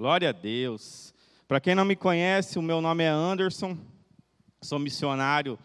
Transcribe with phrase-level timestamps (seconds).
[0.00, 1.12] Glória a Deus.
[1.46, 3.76] Para quem não me conhece, o meu nome é Anderson,
[4.62, 5.58] sou missionário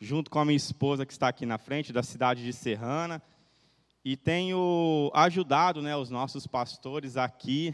[0.00, 3.22] junto com a minha esposa que está aqui na frente, da cidade de Serrana,
[4.04, 7.72] e tenho ajudado né, os nossos pastores aqui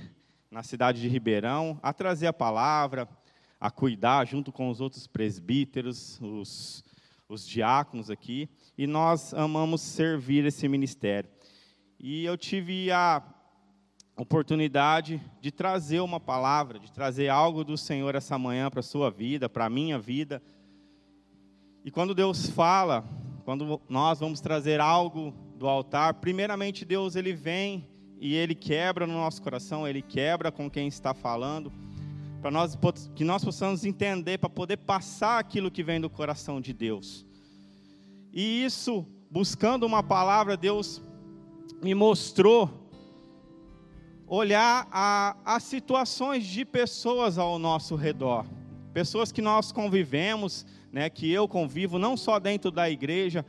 [0.51, 3.09] na cidade de Ribeirão a trazer a palavra,
[3.59, 6.85] a cuidar junto com os outros presbíteros, os,
[7.27, 8.47] os diáconos aqui,
[8.77, 11.31] e nós amamos servir esse ministério.
[11.99, 13.23] E eu tive a
[14.17, 19.11] oportunidade de trazer uma palavra, de trazer algo do Senhor essa manhã para a sua
[19.11, 20.43] vida, para a minha vida.
[21.85, 23.05] E quando Deus fala,
[23.45, 27.87] quando nós vamos trazer algo do altar, primeiramente Deus ele vem
[28.21, 31.73] e ele quebra no nosso coração, ele quebra com quem está falando,
[32.41, 32.79] para nós
[33.15, 37.27] que nós possamos entender, para poder passar aquilo que vem do coração de Deus.
[38.33, 41.03] E isso, buscando uma palavra, Deus
[41.83, 42.84] me mostrou
[44.35, 48.45] olhar a, as situações de pessoas ao nosso redor,
[48.93, 53.45] pessoas que nós convivemos, né, que eu convivo, não só dentro da igreja,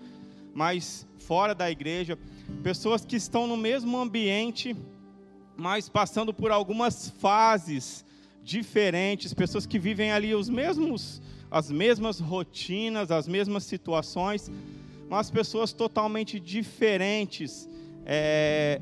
[0.54, 2.18] mas fora da igreja,
[2.62, 4.76] pessoas que estão no mesmo ambiente,
[5.58, 8.06] mas passando por algumas fases
[8.44, 14.52] diferentes, pessoas que vivem ali os mesmos, as mesmas rotinas, as mesmas situações,
[15.10, 17.68] mas pessoas totalmente diferentes,
[18.06, 18.80] é,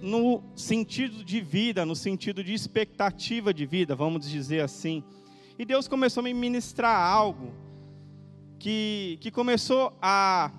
[0.00, 5.02] no sentido de vida, no sentido de expectativa de vida, vamos dizer assim.
[5.58, 7.52] E Deus começou a me ministrar algo
[8.58, 10.50] que, que começou a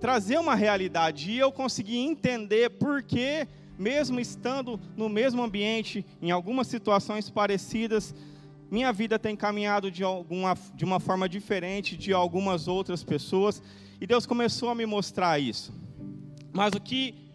[0.00, 3.46] trazer uma realidade e eu consegui entender por que,
[3.78, 8.14] mesmo estando no mesmo ambiente, em algumas situações parecidas,
[8.70, 13.62] minha vida tem caminhado de, alguma, de uma forma diferente de algumas outras pessoas.
[14.00, 15.72] E Deus começou a me mostrar isso.
[16.52, 17.25] Mas o que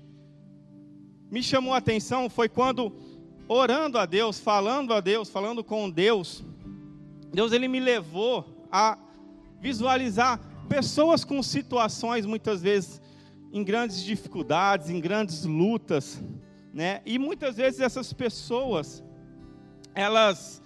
[1.31, 2.93] me chamou a atenção foi quando,
[3.47, 6.43] orando a Deus, falando a Deus, falando com Deus,
[7.33, 8.97] Deus ele me levou a
[9.61, 13.01] visualizar pessoas com situações muitas vezes
[13.53, 16.21] em grandes dificuldades, em grandes lutas,
[16.73, 17.01] né?
[17.05, 19.01] E muitas vezes essas pessoas
[19.95, 20.61] elas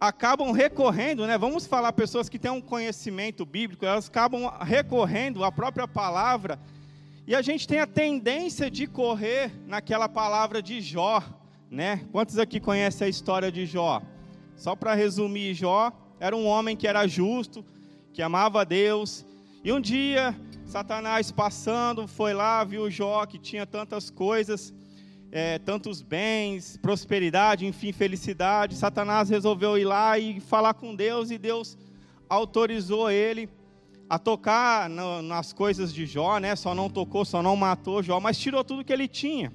[0.00, 1.38] acabam recorrendo, né?
[1.38, 6.58] Vamos falar pessoas que têm um conhecimento bíblico, elas acabam recorrendo à própria palavra
[7.28, 11.22] e a gente tem a tendência de correr naquela palavra de Jó,
[11.70, 12.00] né?
[12.10, 14.00] Quantos aqui conhecem a história de Jó?
[14.56, 17.62] Só para resumir, Jó era um homem que era justo,
[18.14, 19.26] que amava Deus.
[19.62, 20.34] E um dia,
[20.64, 24.72] Satanás passando, foi lá, viu Jó que tinha tantas coisas,
[25.30, 28.74] é, tantos bens, prosperidade, enfim, felicidade.
[28.74, 31.76] Satanás resolveu ir lá e falar com Deus, e Deus
[32.26, 33.50] autorizou ele
[34.08, 36.56] a tocar no, nas coisas de Jó, né?
[36.56, 39.52] Só não tocou, só não matou Jó, mas tirou tudo que ele tinha.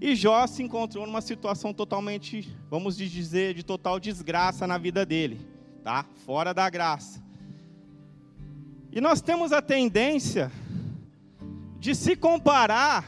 [0.00, 5.40] E Jó se encontrou numa situação totalmente, vamos dizer, de total desgraça na vida dele,
[5.84, 6.04] tá?
[6.26, 7.22] Fora da graça.
[8.90, 10.50] E nós temos a tendência
[11.78, 13.04] de se comparar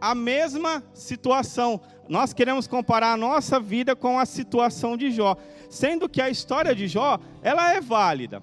[0.00, 1.80] a mesma situação.
[2.08, 5.36] Nós queremos comparar a nossa vida com a situação de Jó,
[5.68, 8.40] sendo que a história de Jó, ela é válida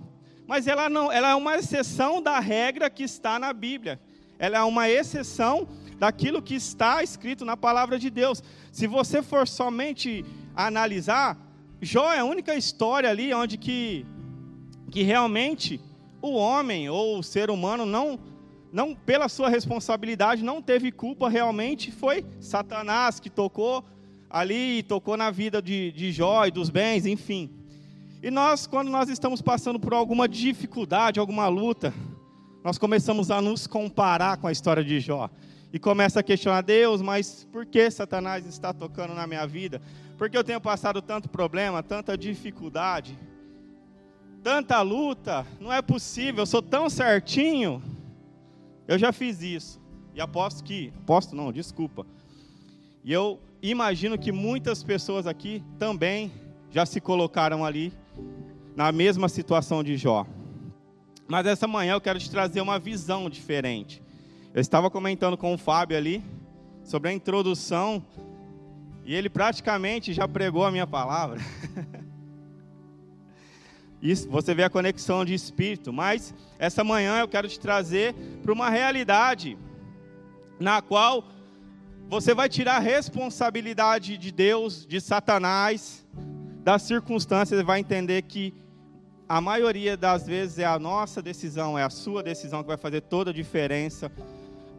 [0.47, 3.99] mas ela não, ela é uma exceção da regra que está na Bíblia.
[4.37, 5.67] Ela é uma exceção
[5.97, 8.43] daquilo que está escrito na palavra de Deus.
[8.71, 10.25] Se você for somente
[10.55, 11.37] analisar,
[11.81, 14.05] Jó é a única história ali onde que,
[14.91, 15.79] que realmente
[16.21, 18.19] o homem ou o ser humano não,
[18.71, 23.83] não pela sua responsabilidade não teve culpa realmente foi Satanás que tocou
[24.29, 27.49] ali, tocou na vida de, de Jó e dos bens, enfim.
[28.21, 31.93] E nós, quando nós estamos passando por alguma dificuldade, alguma luta,
[32.63, 35.29] nós começamos a nos comparar com a história de Jó.
[35.71, 39.81] E começa a questionar Deus, mas por que Satanás está tocando na minha vida?
[40.17, 43.17] Porque eu tenho passado tanto problema, tanta dificuldade,
[44.41, 47.83] tanta luta, não é possível, eu sou tão certinho.
[48.87, 49.81] Eu já fiz isso.
[50.13, 52.05] E aposto que, aposto não, desculpa.
[53.03, 56.31] E eu imagino que muitas pessoas aqui também
[56.71, 57.91] já se colocaram ali
[58.75, 60.25] na mesma situação de Jó.
[61.27, 64.01] Mas essa manhã eu quero te trazer uma visão diferente.
[64.53, 66.23] Eu estava comentando com o Fábio ali
[66.83, 68.05] sobre a introdução
[69.03, 71.39] e ele praticamente já pregou a minha palavra.
[74.01, 78.13] Isso, você vê a conexão de espírito, mas essa manhã eu quero te trazer
[78.43, 79.57] para uma realidade
[80.59, 81.25] na qual
[82.07, 86.04] você vai tirar a responsabilidade de Deus, de Satanás,
[86.65, 88.51] das circunstâncias, vai entender que
[89.29, 93.01] a maioria das vezes é a nossa decisão, é a sua decisão que vai fazer
[93.01, 94.11] toda a diferença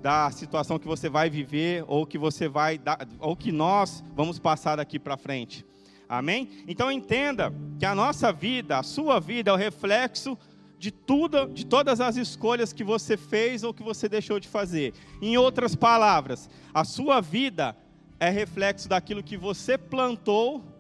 [0.02, 2.80] da situação que você vai viver ou que você vai
[3.20, 5.64] ou que nós vamos passar daqui para frente.
[6.08, 6.64] Amém?
[6.66, 10.36] Então entenda que a nossa vida, a sua vida é o reflexo
[10.80, 14.92] de tudo, de todas as escolhas que você fez ou que você deixou de fazer.
[15.22, 17.76] Em outras palavras, a sua vida
[18.18, 20.75] é reflexo daquilo que você plantou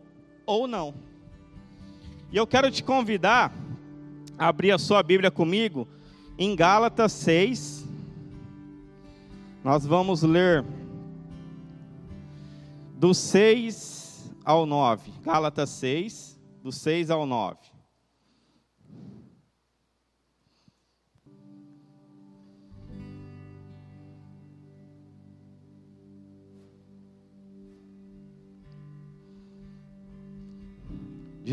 [0.46, 0.94] ou não.
[2.30, 3.52] E eu quero te convidar
[4.38, 5.86] a abrir a sua Bíblia comigo
[6.38, 7.86] em Gálatas 6.
[9.64, 10.64] Nós vamos ler
[12.96, 15.12] do 6 ao 9.
[15.22, 17.75] Gálatas 6, do 6 ao 9.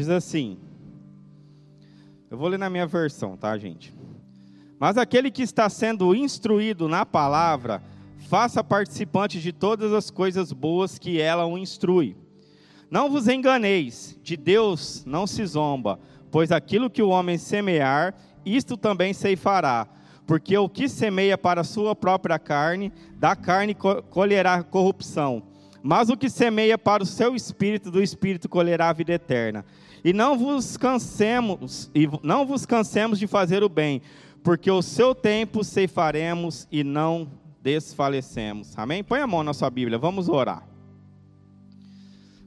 [0.04, 0.58] Diz assim:
[2.30, 3.94] eu vou ler na minha versão, tá, gente?
[4.78, 7.82] Mas aquele que está sendo instruído na palavra,
[8.28, 12.18] faça participante de todas as coisas boas que ela o instrui.
[12.92, 15.98] Não vos enganeis, de Deus não se zomba,
[16.30, 18.14] pois aquilo que o homem semear,
[18.46, 19.88] isto também ceifará.
[20.28, 23.74] Porque o que semeia para a sua própria carne, da carne
[24.10, 25.44] colherá corrupção.
[25.86, 29.66] Mas o que semeia para o seu espírito, do espírito colherá a vida eterna.
[30.02, 34.02] E não vos cansemos, e não vos cansemos de fazer o bem,
[34.42, 37.28] porque o seu tempo ceifaremos e não
[37.62, 38.74] desfalecemos.
[38.78, 39.04] Amém?
[39.04, 40.66] Põe a mão na sua Bíblia, vamos orar.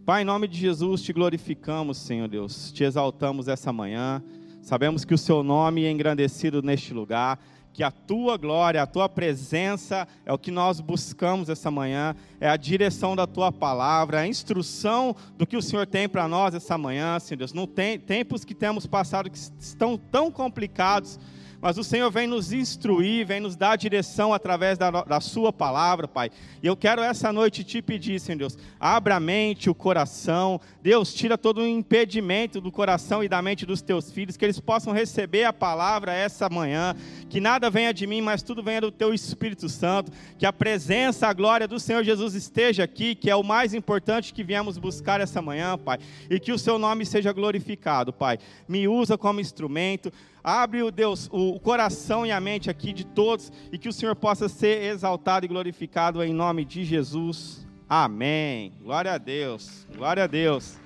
[0.07, 4.23] Pai, em nome de Jesus, te glorificamos, Senhor Deus, te exaltamos essa manhã.
[4.63, 7.39] Sabemos que o seu nome é engrandecido neste lugar
[7.77, 12.49] que a tua glória, a tua presença é o que nós buscamos essa manhã, é
[12.49, 16.79] a direção da tua palavra, a instrução do que o Senhor tem para nós essa
[16.79, 17.53] manhã, Senhor Deus.
[17.53, 21.21] Não tem tempos que temos passado que estão tão complicados,
[21.67, 26.07] mas o Senhor vem nos instruir, vem nos dar direção através da, da Sua palavra,
[26.07, 26.31] Pai.
[26.63, 31.13] E eu quero essa noite te pedir, Senhor Deus, abra a mente, o coração, Deus,
[31.13, 34.93] tira todo o impedimento do coração e da mente dos teus filhos, que eles possam
[34.93, 36.95] receber a palavra essa manhã,
[37.29, 41.27] que nada venha de mim, mas tudo venha do teu Espírito Santo, que a presença,
[41.27, 45.21] a glória do Senhor Jesus esteja aqui, que é o mais importante que viemos buscar
[45.21, 45.99] essa manhã, Pai,
[46.31, 48.39] e que o seu nome seja glorificado, Pai.
[48.69, 50.13] Me usa como instrumento.
[50.49, 54.15] Abre, o Deus, o coração e a mente aqui de todos e que o Senhor
[54.17, 57.67] possa ser exaltado e glorificado em nome de Jesus.
[57.89, 58.73] Amém.
[58.83, 59.87] Glória a Deus.
[59.97, 60.79] Glória a Deus.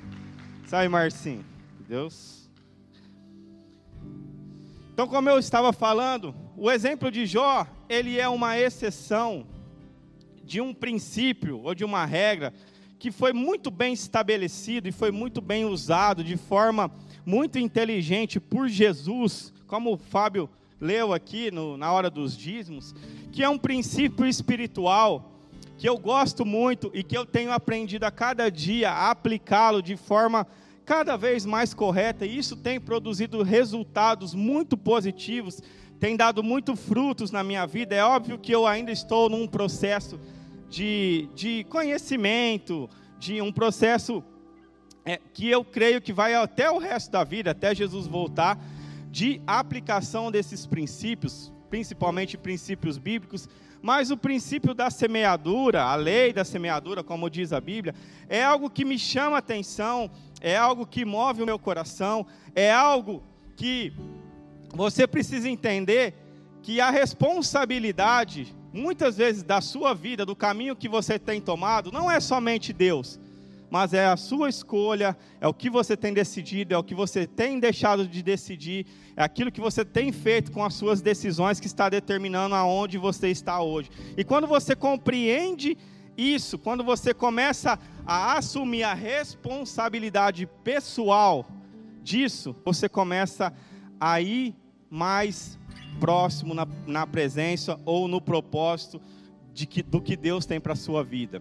[0.66, 1.44] Sai, Marcinho.
[1.88, 2.48] Deus.
[4.92, 9.46] Então, como eu estava falando, o exemplo de Jó, ele é uma exceção
[10.44, 12.52] de um princípio ou de uma regra
[12.98, 16.92] que foi muito bem estabelecido e foi muito bem usado de forma
[17.24, 20.50] muito inteligente por Jesus, como o Fábio
[20.80, 22.94] leu aqui no, na hora dos dízimos,
[23.30, 25.32] que é um princípio espiritual
[25.76, 29.96] que eu gosto muito e que eu tenho aprendido a cada dia a aplicá-lo de
[29.96, 30.46] forma
[30.84, 35.62] cada vez mais correta, e isso tem produzido resultados muito positivos,
[36.00, 37.94] tem dado muito frutos na minha vida.
[37.94, 40.18] É óbvio que eu ainda estou num processo
[40.68, 42.90] de, de conhecimento,
[43.20, 44.22] de um processo
[45.04, 48.58] é, que eu creio que vai até o resto da vida, até Jesus voltar,
[49.10, 53.48] de aplicação desses princípios, principalmente princípios bíblicos,
[53.82, 57.94] mas o princípio da semeadura, a lei da semeadura, como diz a Bíblia,
[58.28, 60.10] é algo que me chama a atenção,
[60.40, 63.22] é algo que move o meu coração, é algo
[63.56, 63.92] que
[64.72, 66.14] você precisa entender
[66.62, 72.10] que a responsabilidade, muitas vezes, da sua vida, do caminho que você tem tomado, não
[72.10, 73.18] é somente Deus
[73.70, 77.26] mas é a sua escolha, é o que você tem decidido, é o que você
[77.26, 78.84] tem deixado de decidir,
[79.16, 83.28] é aquilo que você tem feito com as suas decisões que está determinando aonde você
[83.28, 83.88] está hoje.
[84.16, 85.78] E quando você compreende
[86.16, 91.46] isso, quando você começa a assumir a responsabilidade pessoal
[92.02, 93.52] disso, você começa
[94.00, 94.54] a ir
[94.90, 95.58] mais
[96.00, 99.00] próximo na, na presença ou no propósito
[99.52, 101.40] de que, do que Deus tem para a sua vida.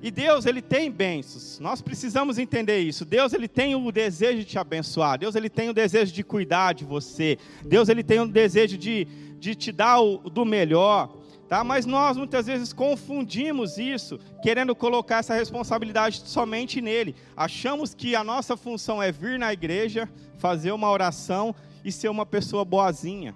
[0.00, 1.58] E Deus, ele tem bênçãos.
[1.58, 3.04] Nós precisamos entender isso.
[3.04, 5.18] Deus, ele tem o desejo de te abençoar.
[5.18, 7.36] Deus, ele tem o desejo de cuidar de você.
[7.64, 9.06] Deus, ele tem o desejo de,
[9.40, 11.12] de te dar o do melhor.
[11.48, 11.64] Tá?
[11.64, 17.16] Mas nós muitas vezes confundimos isso, querendo colocar essa responsabilidade somente nele.
[17.36, 22.26] Achamos que a nossa função é vir na igreja, fazer uma oração e ser uma
[22.26, 23.34] pessoa boazinha.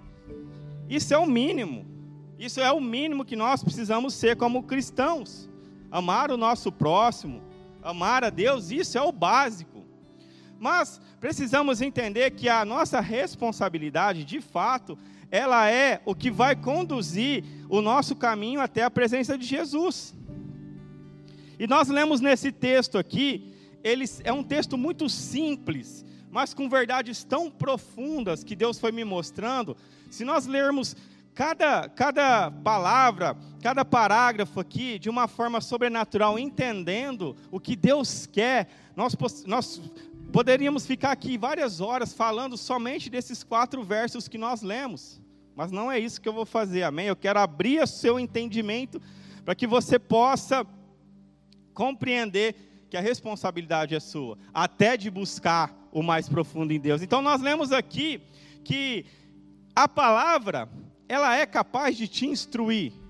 [0.89, 1.85] Isso é o mínimo.
[2.39, 5.49] Isso é o mínimo que nós precisamos ser como cristãos
[5.93, 7.39] amar o nosso próximo,
[7.83, 9.85] amar a Deus, isso é o básico.
[10.59, 14.97] Mas precisamos entender que a nossa responsabilidade, de fato,
[15.29, 20.15] ela é o que vai conduzir o nosso caminho até a presença de Jesus.
[21.59, 27.23] E nós lemos nesse texto aqui, ele é um texto muito simples, mas com verdades
[27.23, 29.77] tão profundas que Deus foi me mostrando.
[30.09, 30.95] Se nós lermos
[31.35, 38.67] cada, cada palavra, cada parágrafo aqui de uma forma sobrenatural, entendendo o que Deus quer,
[38.93, 39.15] nós,
[39.45, 39.81] nós
[40.33, 45.21] poderíamos ficar aqui várias horas falando somente desses quatro versos que nós lemos.
[45.55, 47.07] Mas não é isso que eu vou fazer, amém?
[47.07, 49.01] Eu quero abrir o seu entendimento
[49.45, 50.67] para que você possa
[51.73, 57.01] compreender que a responsabilidade é sua, até de buscar o mais profundo em Deus.
[57.01, 58.21] Então nós lemos aqui
[58.61, 59.05] que
[59.73, 60.67] a palavra,
[61.07, 63.02] ela é capaz de te instruir.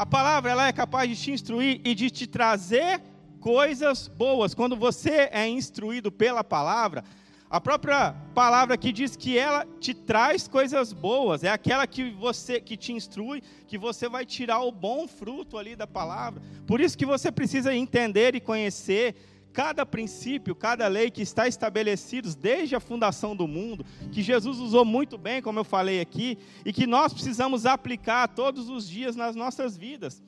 [0.00, 3.02] A palavra, ela é capaz de te instruir e de te trazer
[3.38, 4.54] coisas boas.
[4.54, 7.04] Quando você é instruído pela palavra,
[7.50, 12.62] a própria palavra aqui diz que ela te traz coisas boas, é aquela que você
[12.62, 16.40] que te instrui, que você vai tirar o bom fruto ali da palavra.
[16.66, 19.14] Por isso que você precisa entender e conhecer
[19.52, 24.84] cada princípio, cada lei que está estabelecidos desde a fundação do mundo, que Jesus usou
[24.84, 29.34] muito bem, como eu falei aqui, e que nós precisamos aplicar todos os dias nas
[29.34, 30.22] nossas vidas.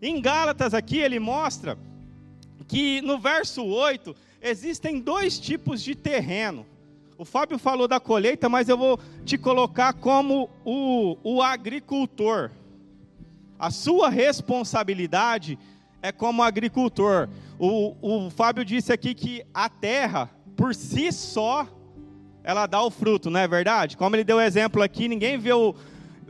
[0.00, 1.76] Em Gálatas aqui ele mostra
[2.66, 6.64] que no verso 8 existem dois tipos de terreno.
[7.18, 12.50] O Fábio falou da colheita, mas eu vou te colocar como o, o agricultor.
[13.58, 15.58] A sua responsabilidade
[16.02, 17.28] é como agricultor.
[17.58, 21.66] O, o Fábio disse aqui que a terra, por si só,
[22.42, 23.96] ela dá o fruto, não é verdade?
[23.96, 25.74] Como ele deu o exemplo aqui, ninguém vê o,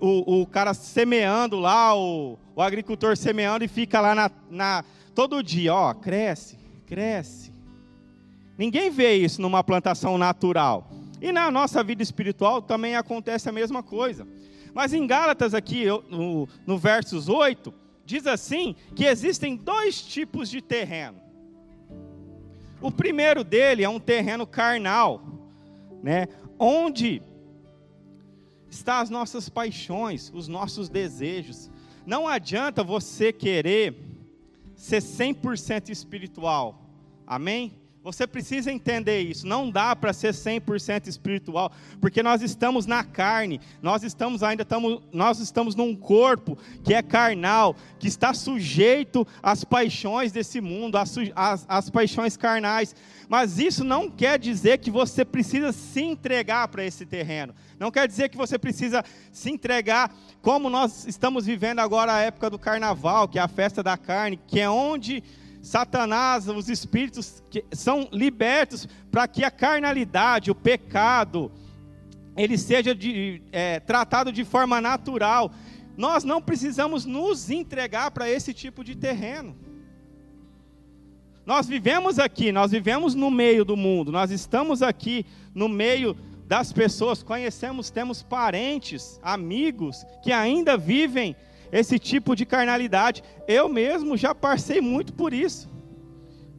[0.00, 4.85] o, o cara semeando lá, o, o agricultor semeando e fica lá na, na
[5.15, 7.50] todo dia, ó, cresce, cresce
[8.61, 10.91] Ninguém vê isso numa plantação natural.
[11.19, 14.29] E na nossa vida espiritual também acontece a mesma coisa.
[14.75, 17.73] Mas em Gálatas, aqui, no, no versos 8,
[18.11, 21.21] diz assim: que existem dois tipos de terreno.
[22.81, 25.23] O primeiro dele é um terreno carnal,
[26.02, 26.26] né?
[26.59, 27.23] onde
[28.69, 31.71] estão as nossas paixões, os nossos desejos.
[32.07, 33.95] Não adianta você querer
[34.75, 36.83] ser 100% espiritual.
[37.26, 37.80] Amém?
[38.02, 39.47] Você precisa entender isso.
[39.47, 43.61] Não dá para ser 100% espiritual, porque nós estamos na carne.
[43.83, 49.64] Nós estamos ainda estamos, nós estamos num corpo que é carnal, que está sujeito às
[49.64, 52.97] paixões desse mundo, às, às, às paixões carnais.
[53.28, 57.54] Mas isso não quer dizer que você precisa se entregar para esse terreno.
[57.78, 62.49] Não quer dizer que você precisa se entregar como nós estamos vivendo agora a época
[62.49, 65.23] do carnaval, que é a festa da carne, que é onde
[65.62, 71.52] Satanás, os espíritos são libertos para que a carnalidade, o pecado,
[72.37, 75.52] ele seja de, é, tratado de forma natural.
[75.97, 79.55] Nós não precisamos nos entregar para esse tipo de terreno.
[81.45, 86.73] Nós vivemos aqui, nós vivemos no meio do mundo, nós estamos aqui no meio das
[86.73, 91.35] pessoas, conhecemos, temos parentes, amigos que ainda vivem
[91.73, 93.23] esse tipo de carnalidade.
[93.47, 95.69] Eu mesmo já passei muito por isso.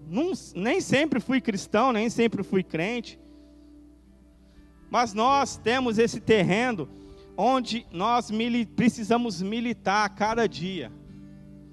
[0.08, 3.20] Não, nem sempre fui cristão, nem sempre fui crente.
[4.90, 6.90] Mas nós temos esse terreno
[7.38, 10.92] onde nós mili precisamos militar a cada dia,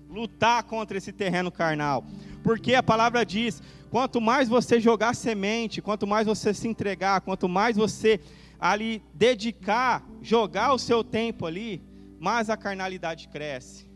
[0.09, 2.05] lutar contra esse terreno carnal.
[2.45, 7.49] Porque a palavra diz: quanto mais você jogar semente, quanto mais você se entregar, quanto
[7.49, 8.21] mais você
[8.61, 11.83] ali dedicar, jogar o seu tempo ali,
[12.19, 13.89] mais a carnalidade cresce.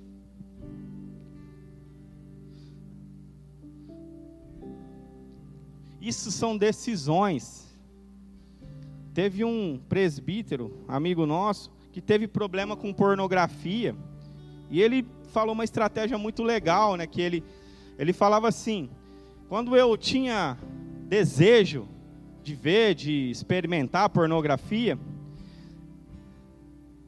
[6.01, 7.73] Isso são decisões.
[9.15, 13.95] Teve um presbítero, amigo nosso, que teve problema com pornografia.
[14.69, 17.07] E ele falou uma estratégia muito legal, né?
[17.07, 17.45] Que ele,
[17.99, 18.91] ele falava assim:
[19.49, 20.59] quando eu tinha
[21.07, 21.87] desejo
[22.43, 24.99] de ver, de experimentar pornografia,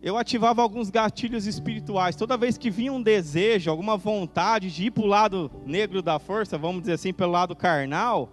[0.04, 2.14] eu ativava alguns gatilhos espirituais.
[2.14, 6.18] Toda vez que vinha um desejo, alguma vontade de ir para o lado negro da
[6.18, 8.30] força, vamos dizer assim, pelo lado carnal,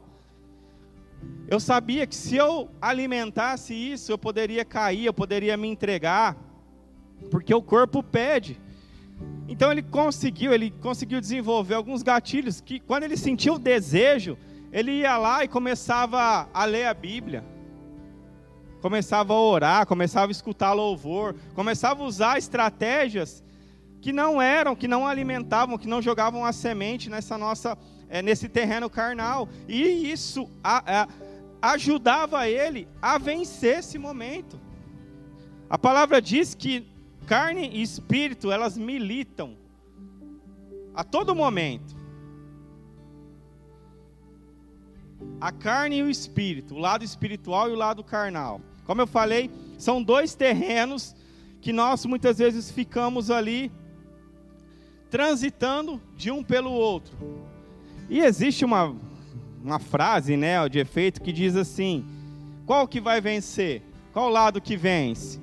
[1.48, 6.36] eu sabia que se eu alimentasse isso, eu poderia cair, eu poderia me entregar,
[7.30, 8.60] porque o corpo pede.
[9.48, 14.38] Então ele conseguiu, ele conseguiu desenvolver alguns gatilhos que quando ele sentia o desejo,
[14.74, 17.46] ele ia lá e começava a ler a Bíblia
[18.82, 23.44] começava a orar, começava a escutar louvor, começava a usar estratégias
[24.02, 27.78] que não eram, que não alimentavam, que não jogavam a semente nessa nossa,
[28.10, 29.48] é, nesse terreno carnal.
[29.68, 31.08] E isso a, a,
[31.74, 34.60] ajudava ele a vencer esse momento,
[35.70, 36.86] A palavra diz que
[37.26, 39.56] carne e espírito, elas militam
[40.94, 41.96] a todo momento.
[45.40, 48.60] A carne e o espírito, o lado espiritual e o lado carnal.
[48.86, 51.16] Como eu falei, são dois terrenos
[51.62, 53.72] que nós muitas vezes ficamos ali
[55.10, 57.16] transitando de um pelo outro.
[58.10, 58.96] E existe uma,
[59.64, 62.06] uma frase, né, de efeito que diz assim:
[62.66, 63.84] qual que vai vencer?
[64.14, 65.40] Qual lado que vence?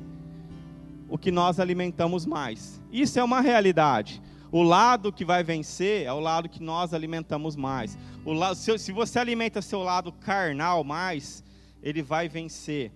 [1.08, 2.80] O que nós alimentamos mais.
[2.92, 4.20] Isso é uma realidade.
[4.50, 7.98] O lado que vai vencer é o lado que nós alimentamos mais.
[8.24, 11.44] O lado, se, se você alimenta seu lado carnal mais,
[11.82, 12.90] ele vai vencer.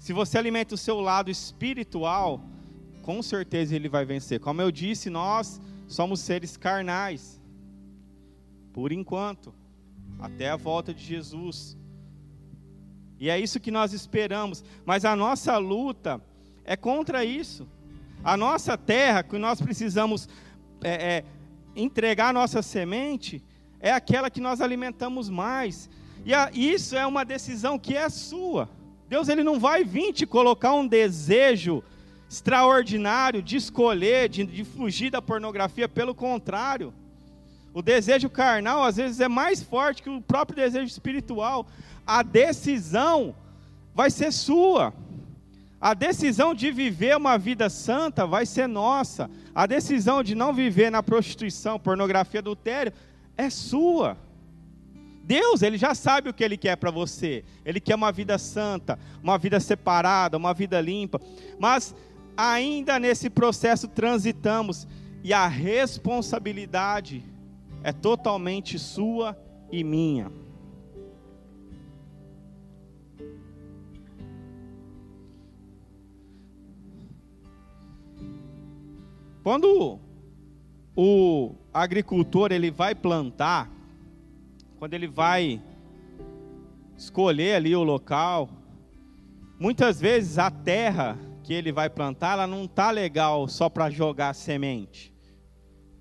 [0.00, 2.42] Se você alimenta o seu lado espiritual,
[3.02, 4.40] com certeza ele vai vencer.
[4.40, 7.38] Como eu disse, nós somos seres carnais,
[8.72, 9.54] por enquanto,
[10.18, 11.76] até a volta de Jesus.
[13.18, 14.64] E é isso que nós esperamos.
[14.86, 16.18] Mas a nossa luta
[16.64, 17.68] é contra isso.
[18.24, 20.30] A nossa terra, que nós precisamos
[20.82, 21.24] é, é,
[21.76, 23.44] entregar a nossa semente,
[23.78, 25.90] é aquela que nós alimentamos mais.
[26.24, 28.79] E a, isso é uma decisão que é sua.
[29.10, 31.82] Deus ele não vai vir te colocar um desejo
[32.30, 36.94] extraordinário de escolher, de, de fugir da pornografia, pelo contrário.
[37.74, 41.66] O desejo carnal às vezes é mais forte que o próprio desejo espiritual.
[42.06, 43.34] A decisão
[43.92, 44.94] vai ser sua.
[45.80, 49.28] A decisão de viver uma vida santa vai ser nossa.
[49.52, 52.92] A decisão de não viver na prostituição, pornografia, adultério
[53.36, 54.16] é sua.
[55.30, 57.44] Deus, ele já sabe o que ele quer para você.
[57.64, 61.20] Ele quer uma vida santa, uma vida separada, uma vida limpa.
[61.56, 61.94] Mas
[62.36, 64.88] ainda nesse processo transitamos
[65.22, 67.22] e a responsabilidade
[67.84, 69.38] é totalmente sua
[69.70, 70.32] e minha.
[79.44, 80.00] Quando
[80.96, 83.70] o agricultor ele vai plantar,
[84.80, 85.62] quando ele vai
[86.96, 88.48] escolher ali o local,
[89.58, 94.34] muitas vezes a terra que ele vai plantar, ela não tá legal só para jogar
[94.34, 95.12] semente.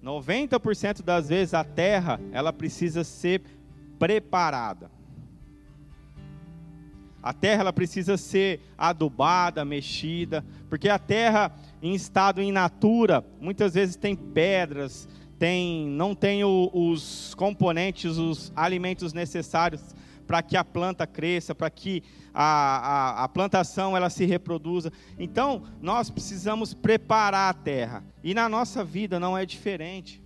[0.01, 3.41] 90% das vezes a terra, ela precisa ser
[3.99, 4.89] preparada.
[7.21, 13.73] A terra ela precisa ser adubada, mexida, porque a terra em estado in natura, muitas
[13.73, 15.05] vezes tem pedras,
[15.39, 19.81] tem, não tem o, os componentes, os alimentos necessários
[20.27, 24.91] para que a planta cresça, para que a, a, a, plantação ela se reproduza.
[25.17, 28.03] Então, nós precisamos preparar a terra.
[28.23, 30.21] E na nossa vida não é diferente.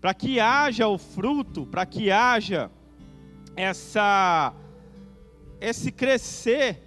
[0.00, 2.70] Para que haja o fruto, para que haja
[3.56, 4.52] essa,
[5.58, 6.85] esse crescer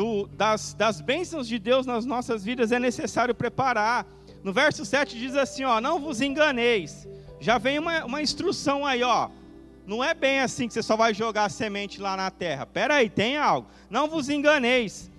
[0.00, 4.06] do, das, das bênçãos de Deus nas nossas vidas é necessário preparar.
[4.42, 7.06] No verso 7 diz assim: ó, não vos enganeis.
[7.38, 9.28] Já vem uma, uma instrução aí, ó.
[9.86, 12.64] Não é bem assim que você só vai jogar a semente lá na terra.
[12.64, 13.68] Pera aí, tem algo.
[13.90, 15.10] Não vos enganeis.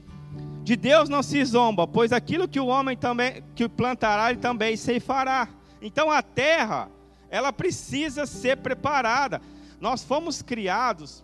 [0.64, 4.76] De Deus não se zomba, pois aquilo que o homem também que plantará, ele também
[4.76, 5.48] ceifará.
[5.80, 6.90] Então a terra,
[7.30, 9.40] ela precisa ser preparada.
[9.80, 11.24] Nós fomos criados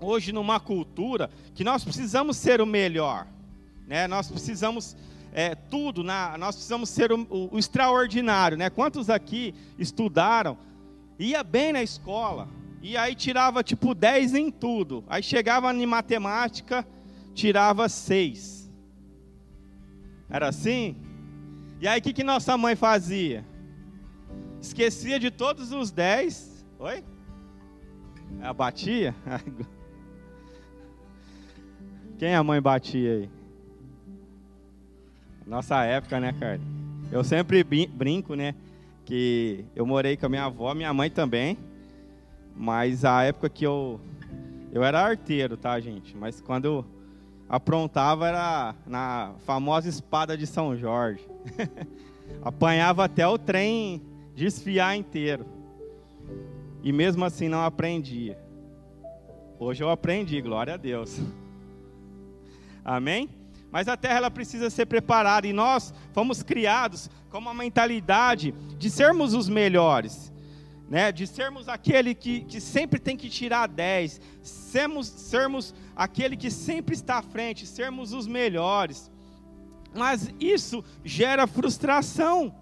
[0.00, 3.26] hoje numa cultura que nós precisamos ser o melhor,
[3.86, 4.06] né?
[4.06, 4.96] Nós precisamos
[5.32, 8.70] é, tudo, na, nós precisamos ser o, o, o, extraordinário, né?
[8.70, 10.56] Quantos aqui estudaram,
[11.18, 12.48] ia bem na escola,
[12.82, 16.86] e aí tirava tipo 10 em tudo, aí chegava em matemática,
[17.34, 18.70] tirava 6.
[20.28, 20.96] Era assim?
[21.80, 23.44] E aí o que, que nossa mãe fazia?
[24.60, 26.66] Esquecia de todos os 10.
[26.78, 27.04] Oi?
[28.40, 29.14] Ela batia?
[32.18, 33.30] Quem a mãe batia aí?
[35.46, 36.60] Nossa época, né, cara?
[37.12, 38.54] Eu sempre brinco, né?
[39.04, 41.58] Que eu morei com a minha avó, minha mãe também.
[42.56, 44.00] Mas a época que eu.
[44.72, 46.16] Eu era arteiro, tá, gente?
[46.16, 46.84] Mas quando eu
[47.48, 51.24] aprontava era na famosa espada de São Jorge.
[52.42, 54.02] Apanhava até o trem
[54.34, 55.46] desfiar inteiro.
[56.82, 58.38] E mesmo assim não aprendia.
[59.58, 61.20] Hoje eu aprendi, glória a Deus.
[62.88, 63.28] Amém?
[63.72, 68.88] Mas a terra ela precisa ser preparada e nós fomos criados com uma mentalidade de
[68.88, 70.32] sermos os melhores,
[70.88, 71.10] né?
[71.10, 76.94] de sermos aquele que, que sempre tem que tirar 10, sermos, sermos aquele que sempre
[76.94, 79.10] está à frente, sermos os melhores.
[79.92, 82.54] Mas isso gera frustração,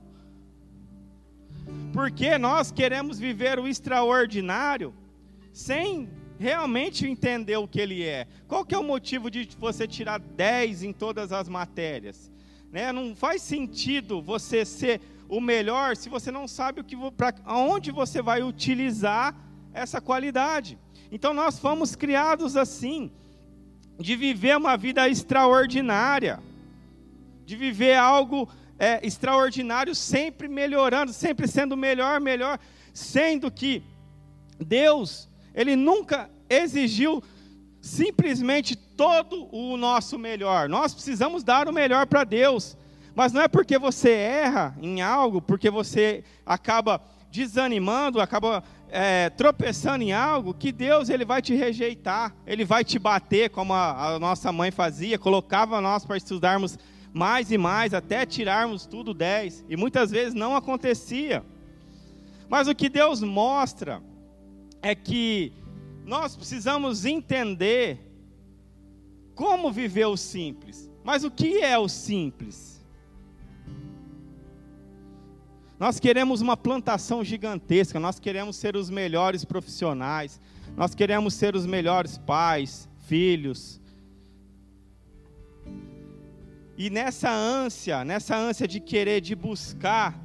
[1.92, 4.94] porque nós queremos viver o extraordinário
[5.52, 6.08] sem
[6.38, 8.26] realmente entender o que ele é.
[8.48, 12.30] Qual que é o motivo de você tirar 10 em todas as matérias?
[12.70, 12.92] Né?
[12.92, 17.90] Não faz sentido você ser o melhor se você não sabe o que para onde
[17.90, 19.34] você vai utilizar
[19.72, 20.78] essa qualidade.
[21.10, 23.10] Então nós fomos criados assim,
[23.98, 26.40] de viver uma vida extraordinária,
[27.46, 32.58] de viver algo é, extraordinário, sempre melhorando, sempre sendo melhor, melhor,
[32.92, 33.82] sendo que
[34.58, 37.22] Deus, Ele nunca exigiu
[37.80, 40.68] simplesmente todo o nosso melhor.
[40.68, 42.76] Nós precisamos dar o melhor para Deus.
[43.14, 50.02] Mas não é porque você erra em algo, porque você acaba desanimando, acaba é, tropeçando
[50.02, 54.18] em algo, que Deus ele vai te rejeitar, ele vai te bater, como a, a
[54.18, 56.78] nossa mãe fazia, colocava nós para estudarmos
[57.12, 61.44] mais e mais, até tirarmos tudo 10, e muitas vezes não acontecia.
[62.48, 64.02] Mas o que Deus mostra
[64.84, 65.50] é que
[66.04, 67.98] nós precisamos entender
[69.34, 70.90] como viver o simples.
[71.02, 72.84] Mas o que é o simples?
[75.80, 80.38] Nós queremos uma plantação gigantesca, nós queremos ser os melhores profissionais,
[80.76, 83.80] nós queremos ser os melhores pais, filhos.
[86.76, 90.22] E nessa ânsia, nessa ânsia de querer, de buscar,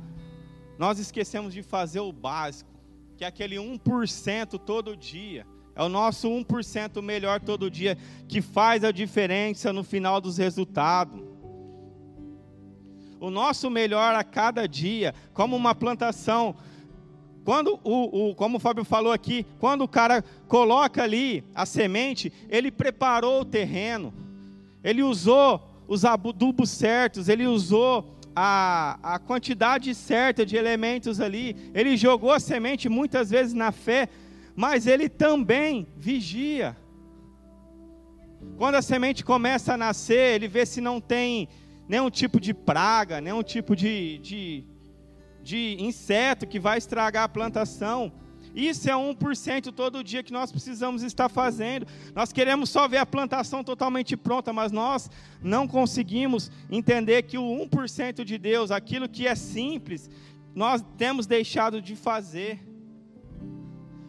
[0.78, 2.69] nós esquecemos de fazer o básico,
[3.20, 5.46] que é aquele 1% todo dia.
[5.76, 7.98] É o nosso 1% melhor todo dia
[8.30, 11.22] que faz a diferença no final dos resultados
[13.20, 16.56] o nosso melhor a cada dia, como uma plantação.
[17.44, 22.32] Quando o, o, como o Fábio falou aqui, quando o cara coloca ali a semente,
[22.48, 24.14] ele preparou o terreno,
[24.82, 31.98] ele usou os adubos certos, ele usou a, a quantidade certa de elementos ali, ele
[31.98, 34.08] jogou a semente muitas vezes na fé,
[34.56, 36.78] mas ele também vigia.
[38.58, 41.50] Quando a semente começa a nascer, ele vê se não tem
[41.86, 44.64] nenhum tipo de praga, nenhum tipo de, de,
[45.44, 48.10] de inseto que vai estragar a plantação.
[48.56, 51.86] Isso é 1% todo dia que nós precisamos estar fazendo.
[52.16, 55.10] Nós queremos só ver a plantação totalmente pronta, mas nós
[55.42, 60.10] não conseguimos entender que o 1% de Deus, aquilo que é simples,
[60.54, 62.60] nós temos deixado de fazer.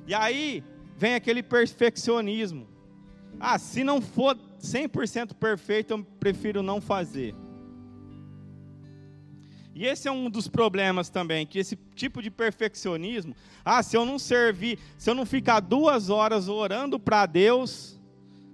[0.06, 0.64] E aí
[0.96, 2.66] vem aquele perfeccionismo.
[3.38, 7.34] Ah, se não for 100% perfeito, eu prefiro não fazer.
[9.80, 14.04] E esse é um dos problemas também, que esse tipo de perfeccionismo, ah, se eu
[14.04, 17.98] não servir, se eu não ficar duas horas orando para Deus,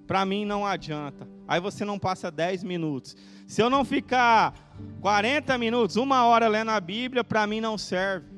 [0.06, 1.28] para mim não adianta.
[1.48, 3.16] Aí você não passa 10 minutos.
[3.44, 4.54] Se eu não ficar
[5.00, 8.28] 40 minutos, uma hora lendo a Bíblia, para mim não serve.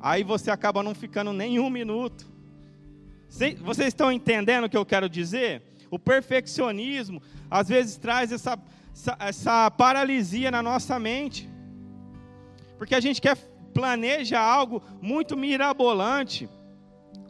[0.00, 2.26] Aí você acaba não ficando nem um minuto.
[3.28, 5.60] Vocês estão entendendo o que eu quero dizer?
[5.90, 7.20] O perfeccionismo
[7.50, 8.58] às vezes traz essa,
[8.90, 11.52] essa, essa paralisia na nossa mente.
[12.84, 13.34] Porque a gente quer
[13.72, 16.46] planeja algo muito mirabolante,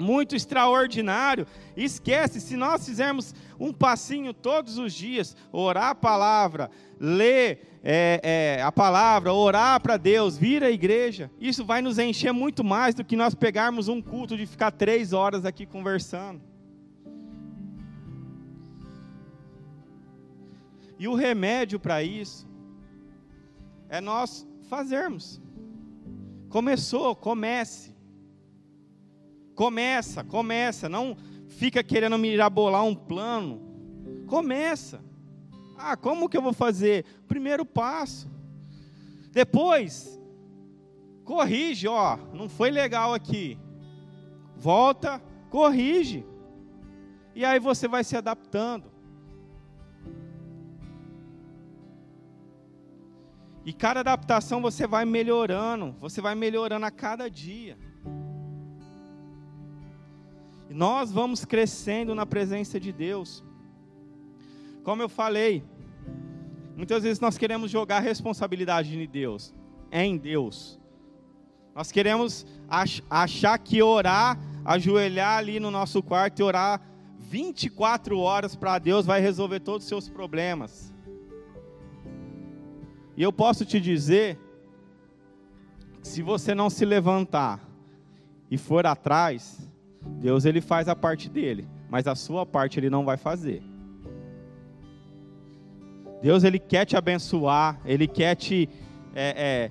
[0.01, 1.47] muito extraordinário.
[1.77, 8.63] esquece, se nós fizermos um passinho todos os dias, orar a palavra, ler é, é,
[8.65, 13.05] a palavra, orar para Deus, vir à igreja, isso vai nos encher muito mais do
[13.05, 16.43] que nós pegarmos um culto de ficar três horas aqui conversando.
[20.99, 22.45] E o remédio para isso
[23.89, 25.44] é nós fazermos.
[26.55, 27.93] Começou, comece.
[29.57, 31.17] Começa, começa, não
[31.49, 33.61] fica querendo mirabolar um plano.
[34.29, 35.03] Começa.
[35.77, 37.05] Ah, como que eu vou fazer?
[37.27, 38.31] Primeiro passo.
[39.33, 40.17] Depois,
[41.25, 43.59] corrige, ó, não foi legal aqui.
[44.55, 46.25] Volta, corrige.
[47.35, 48.93] E aí você vai se adaptando.
[53.65, 57.79] E cada adaptação você vai melhorando, você vai melhorando a cada dia.
[60.69, 63.43] E nós vamos crescendo na presença de Deus.
[64.83, 65.65] Como eu falei,
[66.77, 69.55] muitas vezes nós queremos jogar a responsabilidade em Deus,
[69.91, 70.79] em Deus.
[71.75, 72.47] Nós queremos
[73.11, 76.81] achar que orar, ajoelhar ali no nosso quarto e orar
[77.19, 80.94] 24 horas para Deus vai resolver todos os seus problemas.
[83.17, 84.39] E eu posso te dizer,
[86.03, 87.61] se você não se levantar
[88.51, 89.69] e for atrás,
[90.21, 93.63] Deus ele faz a parte dele, mas a sua parte ele não vai fazer.
[96.21, 98.69] Deus ele quer te abençoar, ele quer te
[99.15, 99.71] é,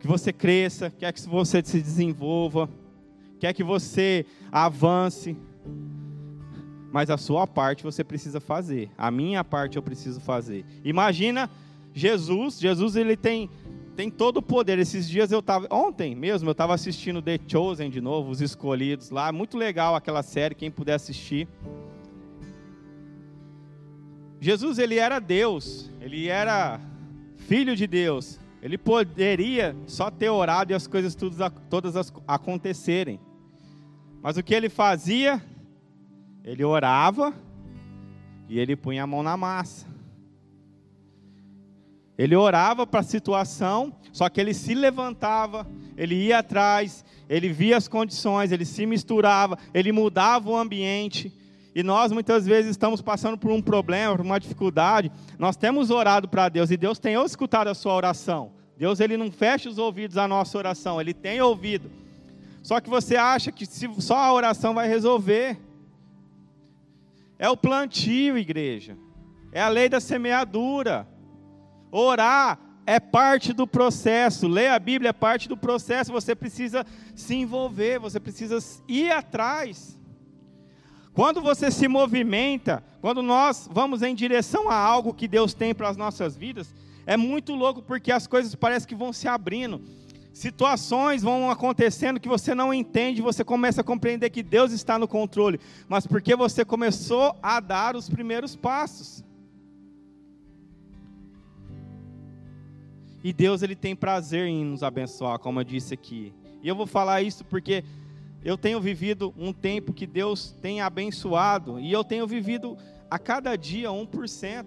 [0.00, 2.68] que você cresça, quer que você se desenvolva,
[3.38, 5.36] quer que você avance.
[6.90, 8.90] mas a sua parte você precisa fazer.
[8.96, 10.64] A minha parte eu preciso fazer.
[10.84, 11.50] Imagina
[11.94, 13.48] Jesus, Jesus ele tem
[13.94, 14.78] tem todo o poder.
[14.78, 19.10] Esses dias eu estava, ontem mesmo, eu estava assistindo The Chosen de novo, Os Escolhidos
[19.10, 21.48] lá, muito legal aquela série, quem puder assistir.
[24.40, 26.80] Jesus ele era Deus, ele era
[27.36, 28.38] filho de Deus.
[28.60, 33.20] Ele poderia só ter orado e as coisas todas acontecerem.
[34.22, 35.42] Mas o que ele fazia?
[36.42, 37.34] Ele orava
[38.48, 39.86] e ele punha a mão na massa.
[42.16, 47.76] Ele orava para a situação, só que ele se levantava, ele ia atrás, ele via
[47.76, 51.32] as condições, ele se misturava, ele mudava o ambiente.
[51.74, 55.10] E nós muitas vezes estamos passando por um problema, por uma dificuldade.
[55.38, 58.52] Nós temos orado para Deus e Deus tem escutado a sua oração.
[58.76, 61.90] Deus ele não fecha os ouvidos à nossa oração, ele tem ouvido.
[62.62, 63.66] Só que você acha que
[64.00, 65.58] só a oração vai resolver.
[67.38, 68.96] É o plantio, igreja.
[69.52, 71.06] É a lei da semeadura.
[71.96, 74.48] Orar é parte do processo.
[74.48, 76.10] Ler a Bíblia é parte do processo.
[76.10, 79.96] Você precisa se envolver, você precisa ir atrás.
[81.12, 85.88] Quando você se movimenta, quando nós vamos em direção a algo que Deus tem para
[85.88, 86.74] as nossas vidas,
[87.06, 89.80] é muito louco porque as coisas parecem que vão se abrindo.
[90.32, 95.06] Situações vão acontecendo que você não entende, você começa a compreender que Deus está no
[95.06, 99.22] controle, mas porque você começou a dar os primeiros passos.
[103.24, 106.34] E Deus ele tem prazer em nos abençoar, como eu disse aqui.
[106.62, 107.82] E eu vou falar isso porque
[108.44, 112.76] eu tenho vivido um tempo que Deus tem abençoado e eu tenho vivido
[113.10, 114.66] a cada dia 1%.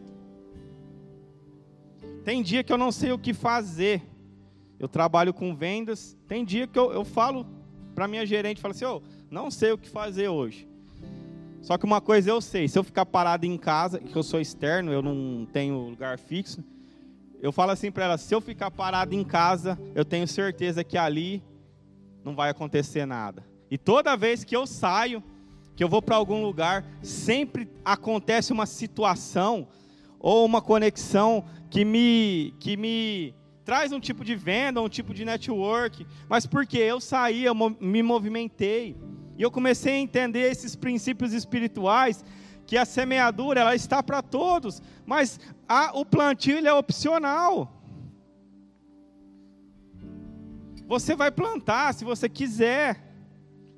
[2.26, 4.02] Tem dia que eu não sei o que fazer.
[4.80, 6.17] Eu trabalho com vendas.
[6.28, 7.46] Tem dia que eu, eu falo
[7.93, 10.67] para minha gerente, falo assim, oh, não sei o que fazer hoje.
[11.62, 14.41] Só que uma coisa eu sei, se eu ficar parado em casa, que eu sou
[14.41, 16.63] externo, eu não tenho lugar fixo,
[17.41, 20.97] eu falo assim para ela, se eu ficar parado em casa, eu tenho certeza que
[20.97, 21.43] ali
[22.23, 23.45] não vai acontecer nada.
[23.69, 25.23] E toda vez que eu saio,
[25.76, 29.67] que eu vou para algum lugar, sempre acontece uma situação
[30.19, 35.23] ou uma conexão que me, que me traz um tipo de venda, um tipo de
[35.23, 36.08] network.
[36.28, 38.97] Mas porque eu saí, eu me movimentei.
[39.38, 42.26] E eu comecei a entender esses princípios espirituais,
[42.68, 47.74] que a semeadura ela está para todos, mas a, o plantio é opcional.
[50.86, 53.02] Você vai plantar se você quiser.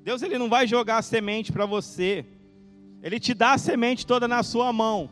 [0.02, 2.26] Deus ele não vai jogar a semente para você.
[3.00, 5.08] Ele te dá a semente toda na sua mão.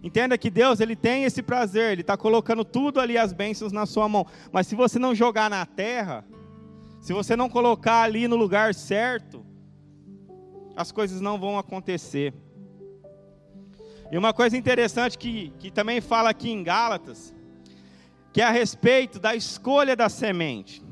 [0.00, 3.86] Entenda que Deus ele tem esse prazer, ele está colocando tudo ali as bênçãos na
[3.86, 4.26] sua mão.
[4.52, 6.24] Mas se você não jogar na terra,
[7.00, 9.44] se você não colocar ali no lugar certo,
[10.76, 12.34] as coisas não vão acontecer.
[14.10, 17.34] E uma coisa interessante que, que também fala aqui em Gálatas,
[18.32, 20.82] que é a respeito da escolha da semente.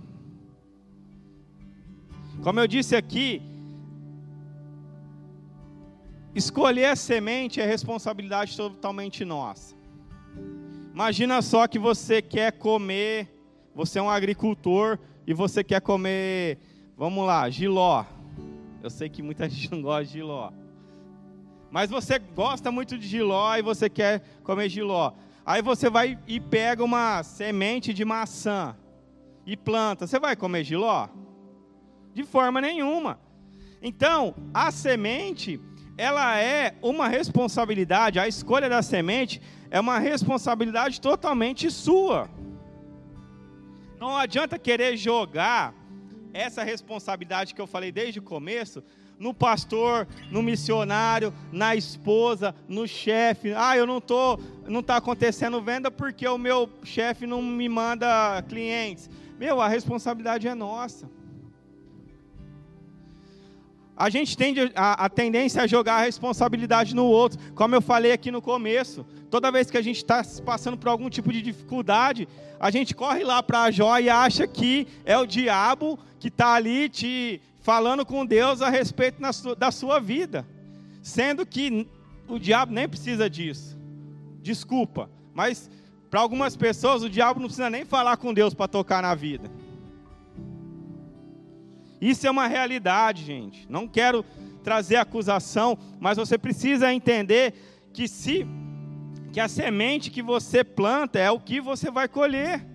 [2.42, 3.42] Como eu disse aqui,
[6.34, 9.74] Escolher a semente é responsabilidade totalmente nossa.
[10.92, 13.28] Imagina só que você quer comer,
[13.74, 16.58] você é um agricultor e você quer comer,
[16.96, 18.06] vamos lá, giló.
[18.82, 20.50] Eu sei que muita gente não gosta de giló.
[21.72, 25.14] Mas você gosta muito de giló e você quer comer giló.
[25.44, 28.76] Aí você vai e pega uma semente de maçã
[29.46, 30.06] e planta.
[30.06, 31.08] Você vai comer giló?
[32.12, 33.18] De forma nenhuma.
[33.80, 35.58] Então, a semente
[35.96, 42.28] ela é uma responsabilidade, a escolha da semente é uma responsabilidade totalmente sua.
[43.98, 45.74] Não adianta querer jogar
[46.34, 48.84] essa responsabilidade que eu falei desde o começo
[49.22, 53.54] no pastor, no missionário, na esposa, no chefe.
[53.54, 58.42] Ah, eu não tô, não está acontecendo venda porque o meu chefe não me manda
[58.48, 59.08] clientes.
[59.38, 61.08] Meu, a responsabilidade é nossa.
[63.96, 68.10] A gente tem a, a, tendência a jogar a responsabilidade no outro, como eu falei
[68.10, 69.06] aqui no começo.
[69.30, 72.26] Toda vez que a gente está passando por algum tipo de dificuldade,
[72.58, 76.54] a gente corre lá para a Jó e acha que é o diabo que está
[76.54, 79.22] ali te falando com Deus a respeito
[79.56, 80.46] da sua vida,
[81.00, 81.88] sendo que
[82.28, 83.78] o diabo nem precisa disso.
[84.42, 85.70] Desculpa, mas
[86.10, 89.50] para algumas pessoas o diabo não precisa nem falar com Deus para tocar na vida.
[92.00, 93.64] Isso é uma realidade, gente.
[93.70, 94.24] Não quero
[94.64, 97.54] trazer acusação, mas você precisa entender
[97.92, 98.46] que se
[99.32, 102.71] que a semente que você planta é o que você vai colher.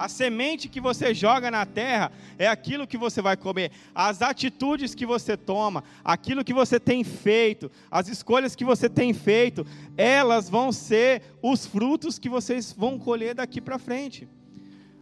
[0.00, 3.70] A semente que você joga na terra é aquilo que você vai comer.
[3.94, 9.12] As atitudes que você toma, aquilo que você tem feito, as escolhas que você tem
[9.12, 9.66] feito,
[9.98, 14.26] elas vão ser os frutos que vocês vão colher daqui para frente.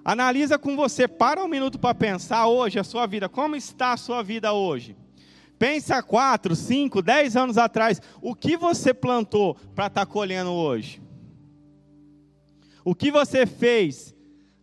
[0.05, 3.29] Analisa com você, para um minuto para pensar hoje a sua vida.
[3.29, 4.97] Como está a sua vida hoje?
[5.61, 11.01] Pensa quatro, cinco, dez anos atrás, o que você plantou para estar tá colhendo hoje?
[12.85, 14.18] O que você fez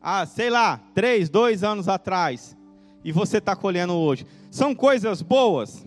[0.07, 2.55] ah, sei lá, três, dois anos atrás,
[3.03, 4.23] e você está colhendo hoje.
[4.51, 5.83] São coisas boas?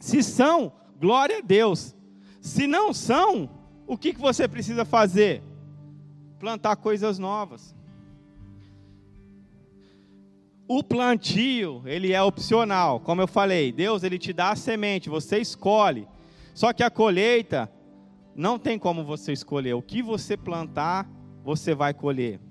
[0.00, 1.94] Se são, glória a Deus.
[2.40, 3.50] Se não são,
[3.86, 5.42] o que, que você precisa fazer?
[6.38, 7.76] Plantar coisas novas.
[10.66, 15.38] O plantio, ele é opcional, como eu falei, Deus ele te dá a semente, você
[15.38, 16.08] escolhe.
[16.54, 17.70] Só que a colheita
[18.34, 19.74] não tem como você escolher.
[19.74, 21.06] O que você plantar,
[21.44, 22.47] você vai colher.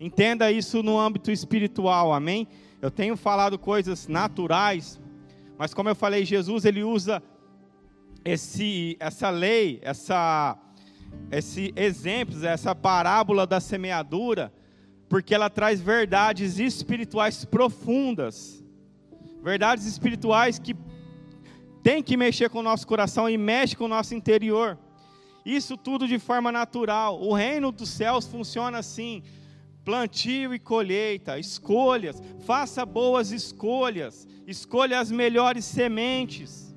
[0.00, 2.46] Entenda isso no âmbito espiritual, amém?
[2.80, 5.00] Eu tenho falado coisas naturais,
[5.58, 7.20] mas como eu falei, Jesus ele usa
[8.24, 10.56] esse, essa lei, essa,
[11.32, 14.52] esse exemplos, essa parábola da semeadura,
[15.08, 18.62] porque ela traz verdades espirituais profundas,
[19.42, 20.76] verdades espirituais que
[21.82, 24.78] tem que mexer com o nosso coração e mexe com o nosso interior.
[25.44, 27.20] Isso tudo de forma natural.
[27.20, 29.22] O reino dos céus funciona assim
[29.88, 36.76] plantio e colheita, escolhas, faça boas escolhas, escolha as melhores sementes.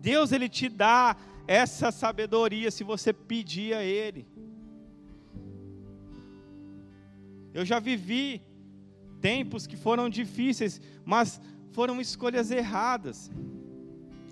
[0.00, 1.14] Deus ele te dá
[1.46, 4.26] essa sabedoria se você pedir a ele.
[7.52, 8.40] Eu já vivi
[9.20, 11.38] tempos que foram difíceis, mas
[11.72, 13.30] foram escolhas erradas.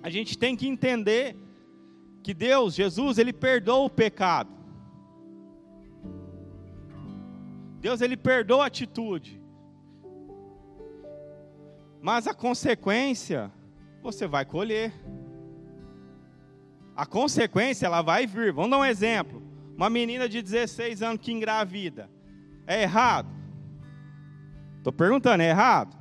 [0.02, 1.36] A gente tem que entender
[2.22, 4.59] que Deus, Jesus, ele perdoa o pecado.
[7.80, 9.40] Deus ele perdoa a atitude.
[12.00, 13.50] Mas a consequência
[14.02, 14.92] você vai colher.
[16.94, 18.52] A consequência ela vai vir.
[18.52, 19.42] Vamos dar um exemplo.
[19.76, 22.10] Uma menina de 16 anos que engravida.
[22.66, 23.28] É errado?
[24.76, 25.96] Estou perguntando, é errado?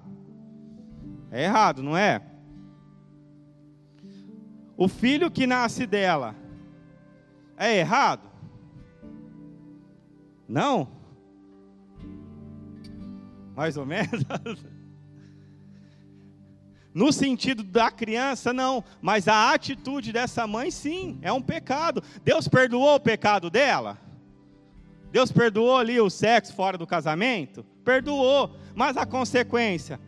[1.32, 2.22] É errado, não é?
[4.76, 6.36] O filho que nasce dela
[7.58, 8.30] é errado?
[10.48, 10.99] Não?
[13.60, 14.24] Mais ou menos.
[16.94, 22.02] No sentido da criança, não, mas a atitude dessa mãe, sim, é um pecado.
[22.24, 24.00] Deus perdoou o pecado dela?
[25.12, 27.66] Deus perdoou ali o sexo fora do casamento?
[27.84, 30.00] Perdoou, mas a consequência.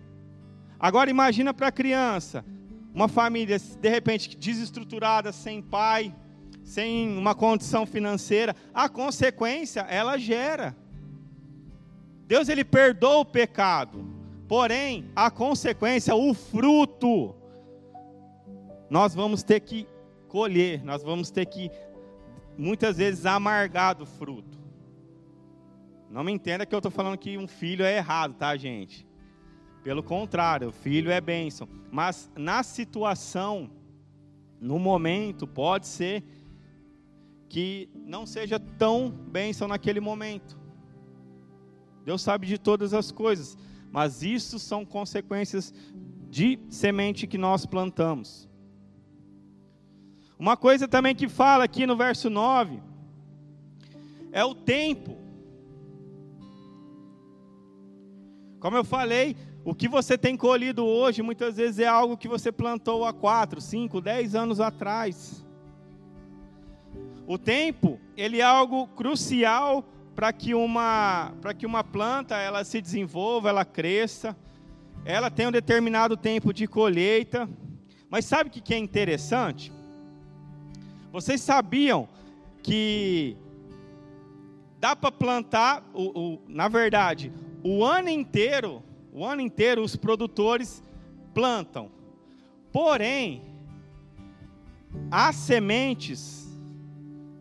[0.80, 2.46] Agora imagina para a criança,
[2.94, 6.16] uma família de repente desestruturada, sem pai,
[6.64, 10.74] sem uma condição financeira, a consequência ela gera.
[12.32, 14.06] Deus ele perdoa o pecado,
[14.48, 17.36] porém a consequência, o fruto,
[18.90, 19.86] nós vamos ter que
[20.30, 21.70] colher, nós vamos ter que
[22.58, 24.58] muitas vezes amargar do fruto.
[26.10, 29.06] Não me entenda que eu estou falando que um filho é errado, tá, gente?
[29.84, 31.68] Pelo contrário, o filho é bênção.
[31.92, 33.70] Mas na situação,
[34.58, 36.24] no momento, pode ser
[37.50, 40.61] que não seja tão bênção naquele momento.
[42.06, 43.58] Deus sabe de todas as coisas,
[43.92, 45.74] mas isso são consequências
[46.30, 48.50] de semente que nós plantamos.
[50.40, 52.82] Uma coisa também que fala aqui no verso 9
[54.32, 55.18] é o tempo.
[58.60, 62.52] Como eu falei, o que você tem colhido hoje muitas vezes é algo que você
[62.52, 65.46] plantou há 4, 5, 10 anos atrás.
[67.28, 69.86] O tempo, ele é algo crucial
[70.22, 74.38] para que uma para que uma planta ela se desenvolva, ela cresça,
[75.04, 77.50] ela tem um determinado tempo de colheita.
[78.08, 79.74] Mas sabe o que é interessante?
[81.12, 82.08] Vocês sabiam
[82.62, 83.36] que
[84.80, 90.84] dá para plantar, o, o, na verdade, o ano inteiro, o ano inteiro os produtores
[91.34, 91.90] plantam.
[92.72, 93.42] Porém,
[95.10, 96.42] as sementes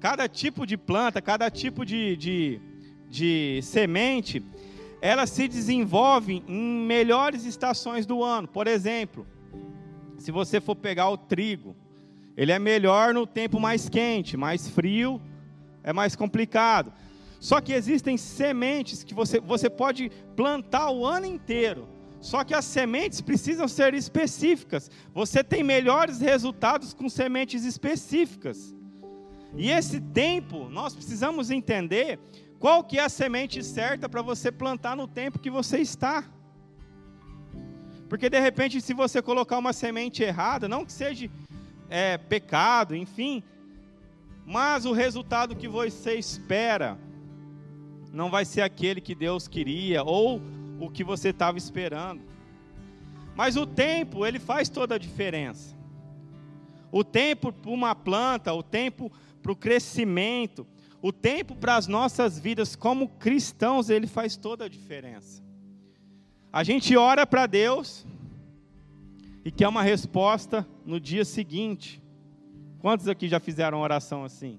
[0.00, 2.60] Cada tipo de planta, cada tipo de, de,
[3.10, 4.42] de semente,
[5.02, 8.46] ela se desenvolve em melhores estações do ano.
[8.46, 9.26] Por exemplo,
[10.16, 11.74] se você for pegar o trigo,
[12.36, 15.20] ele é melhor no tempo mais quente, mais frio
[15.82, 16.92] é mais complicado.
[17.40, 21.88] Só que existem sementes que você, você pode plantar o ano inteiro.
[22.20, 24.90] Só que as sementes precisam ser específicas.
[25.14, 28.74] Você tem melhores resultados com sementes específicas.
[29.56, 32.20] E esse tempo, nós precisamos entender
[32.60, 36.24] qual que é a semente certa para você plantar no tempo que você está.
[38.06, 41.30] Porque de repente, se você colocar uma semente errada, não que seja
[41.88, 43.42] é, pecado, enfim,
[44.44, 46.98] mas o resultado que você espera
[48.12, 50.42] não vai ser aquele que Deus queria ou
[50.78, 52.20] o que você estava esperando.
[53.34, 55.74] Mas o tempo, ele faz toda a diferença.
[56.92, 60.66] O tempo para uma planta, o tempo para o crescimento,
[61.02, 65.42] o tempo para as nossas vidas como cristãos, ele faz toda a diferença.
[66.52, 68.06] A gente ora para Deus
[69.44, 72.02] e quer uma resposta no dia seguinte.
[72.80, 74.58] Quantos aqui já fizeram oração assim?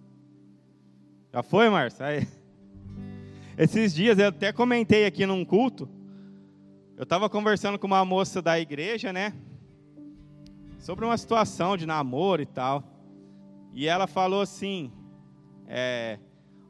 [1.31, 2.05] Já foi, Márcia?
[3.57, 5.87] Esses dias eu até comentei aqui num culto.
[6.97, 9.33] Eu estava conversando com uma moça da igreja, né?
[10.79, 12.83] Sobre uma situação de namoro e tal.
[13.73, 14.91] E ela falou assim:
[15.67, 16.19] é,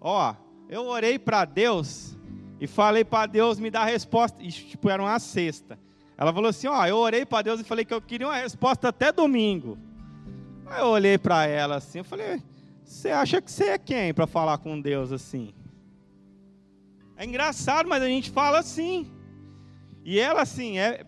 [0.02, 0.34] Ó,
[0.68, 2.18] eu orei para Deus
[2.60, 4.42] e falei para Deus me dar a resposta.
[4.42, 5.78] E, tipo, era uma sexta.
[6.18, 8.90] Ela falou assim: Ó, eu orei para Deus e falei que eu queria uma resposta
[8.90, 9.78] até domingo.
[10.66, 12.42] Aí eu olhei para ela assim, eu falei:
[12.84, 15.54] Você acha que você é quem para falar com Deus assim?
[17.16, 19.12] É engraçado, mas a gente fala assim.
[20.04, 21.06] E ela assim, é,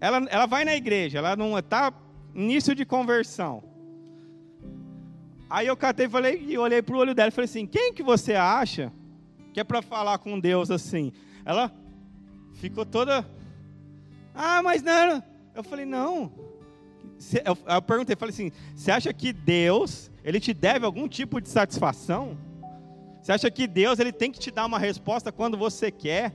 [0.00, 1.92] ela, ela vai na igreja, ela não está
[2.34, 3.64] início de conversão.
[5.50, 7.92] Aí eu catei e falei, e olhei para o olho dela e falei assim: quem
[7.92, 8.92] que você acha
[9.52, 11.12] que é para falar com Deus assim?
[11.44, 11.72] Ela
[12.54, 13.26] ficou toda.
[14.34, 15.22] Ah, mas não.
[15.54, 16.30] Eu falei, não.
[17.44, 22.36] Eu perguntei, falei assim: você acha que Deus, ele te deve algum tipo de satisfação?
[23.22, 26.32] Você acha que Deus, ele tem que te dar uma resposta quando você quer?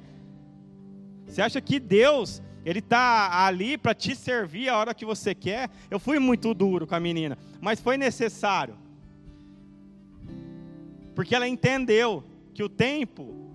[1.26, 5.70] Você acha que Deus, ele está ali para te servir a hora que você quer?
[5.90, 8.76] Eu fui muito duro com a menina, mas foi necessário.
[11.16, 13.52] Porque ela entendeu que o tempo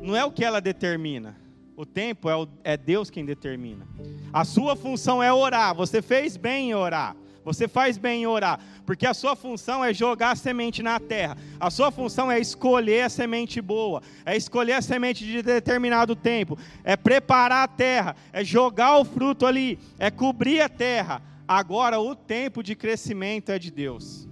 [0.00, 1.36] não é o que ela determina.
[1.76, 3.86] O tempo é, o, é Deus quem determina.
[4.32, 5.74] A sua função é orar.
[5.74, 7.16] Você fez bem em orar.
[7.44, 11.36] Você faz bem em orar, porque a sua função é jogar a semente na terra.
[11.60, 16.58] A sua função é escolher a semente boa, é escolher a semente de determinado tempo,
[16.82, 21.20] é preparar a terra, é jogar o fruto ali, é cobrir a terra.
[21.46, 24.23] Agora o tempo de crescimento é de Deus.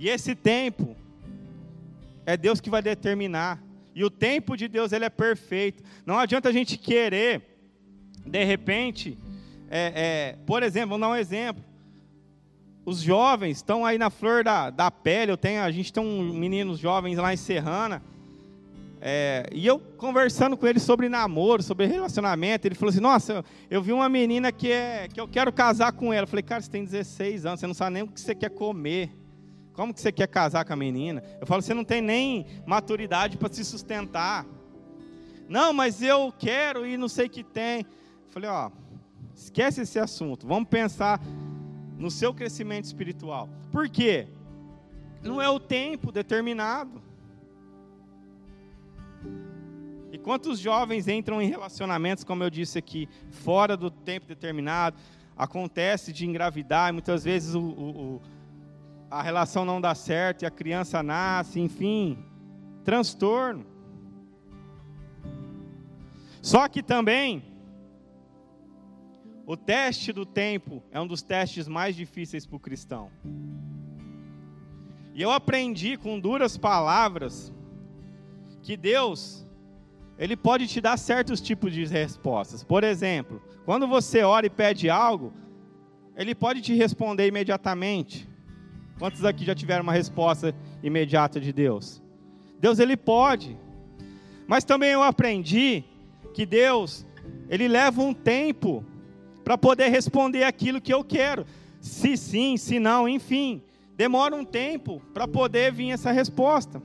[0.00, 0.96] E esse tempo
[2.24, 3.62] é Deus que vai determinar.
[3.94, 5.82] E o tempo de Deus ele é perfeito.
[6.06, 7.42] Não adianta a gente querer,
[8.24, 9.18] de repente,
[9.68, 11.62] é, é, por exemplo, vamos dar um exemplo.
[12.82, 15.32] Os jovens estão aí na flor da, da pele.
[15.32, 18.02] Eu tenho, a gente tem um meninos jovens lá em Serrana.
[19.02, 23.82] É, e eu conversando com ele sobre namoro, sobre relacionamento, ele falou assim: Nossa, eu
[23.82, 26.22] vi uma menina que, é, que eu quero casar com ela.
[26.24, 28.50] Eu falei: Cara, você tem 16 anos, você não sabe nem o que você quer
[28.50, 29.19] comer.
[29.80, 31.24] Como que você quer casar com a menina?
[31.40, 34.44] Eu falo, você não tem nem maturidade para se sustentar.
[35.48, 37.86] Não, mas eu quero e não sei o que tem.
[38.26, 38.70] Eu falei, ó,
[39.34, 40.46] esquece esse assunto.
[40.46, 41.18] Vamos pensar
[41.96, 43.48] no seu crescimento espiritual.
[43.72, 44.28] Por quê?
[45.22, 47.02] Não é o tempo determinado.
[50.12, 54.98] E quantos jovens entram em relacionamentos, como eu disse aqui, fora do tempo determinado,
[55.34, 58.22] acontece de engravidar, e muitas vezes o, o,
[59.10, 62.16] a relação não dá certo e a criança nasce, enfim,
[62.84, 63.66] transtorno.
[66.40, 67.44] Só que também,
[69.44, 73.10] o teste do tempo é um dos testes mais difíceis para o cristão.
[75.12, 77.52] E eu aprendi com duras palavras
[78.62, 79.44] que Deus,
[80.16, 82.62] Ele pode te dar certos tipos de respostas.
[82.62, 85.32] Por exemplo, quando você ora e pede algo,
[86.14, 88.29] Ele pode te responder imediatamente.
[89.00, 92.02] Quantos aqui já tiveram uma resposta imediata de Deus?
[92.58, 93.58] Deus ele pode.
[94.46, 95.82] Mas também eu aprendi
[96.34, 97.06] que Deus,
[97.48, 98.84] ele leva um tempo
[99.42, 101.46] para poder responder aquilo que eu quero.
[101.80, 103.62] Se sim, se não, enfim,
[103.96, 106.82] demora um tempo para poder vir essa resposta.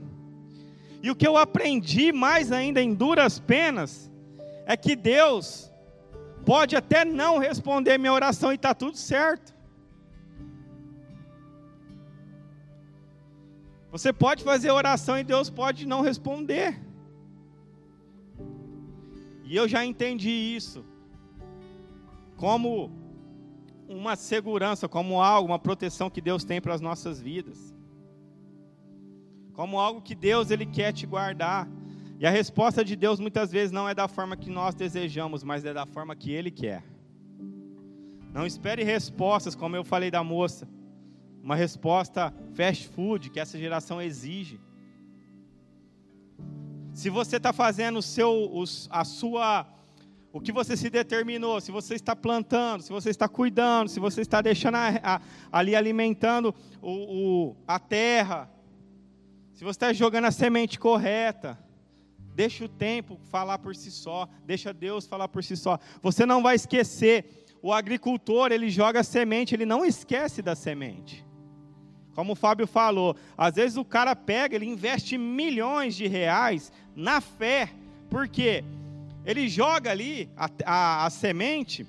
[1.04, 4.10] E o que eu aprendi mais ainda em duras penas
[4.66, 5.70] é que Deus
[6.46, 9.55] pode até não responder minha oração e está tudo certo.
[13.96, 16.78] Você pode fazer oração e Deus pode não responder.
[19.46, 20.84] E eu já entendi isso
[22.36, 22.92] como
[23.88, 27.74] uma segurança, como algo, uma proteção que Deus tem para as nossas vidas.
[29.54, 31.66] Como algo que Deus ele quer te guardar.
[32.20, 35.64] E a resposta de Deus muitas vezes não é da forma que nós desejamos, mas
[35.64, 36.84] é da forma que ele quer.
[38.34, 40.68] Não espere respostas, como eu falei da moça
[41.46, 44.60] uma resposta fast food que essa geração exige.
[46.92, 48.52] Se você está fazendo o seu,
[48.90, 49.68] a sua,
[50.34, 54.22] o que você se determinou, se você está plantando, se você está cuidando, se você
[54.22, 55.22] está deixando a, a,
[55.52, 58.50] ali alimentando o, o, a terra,
[59.54, 61.60] se você está jogando a semente correta,
[62.34, 65.78] deixa o tempo falar por si só, deixa Deus falar por si só.
[66.02, 67.46] Você não vai esquecer.
[67.62, 71.25] O agricultor, ele joga a semente, ele não esquece da semente.
[72.16, 77.20] Como o Fábio falou, às vezes o cara pega, ele investe milhões de reais na
[77.20, 77.70] fé,
[78.10, 78.64] porque
[79.26, 81.86] ele joga ali a, a, a semente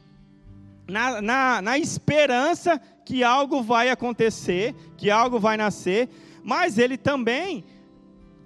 [0.88, 6.08] na, na, na esperança que algo vai acontecer, que algo vai nascer,
[6.42, 7.64] mas ele também,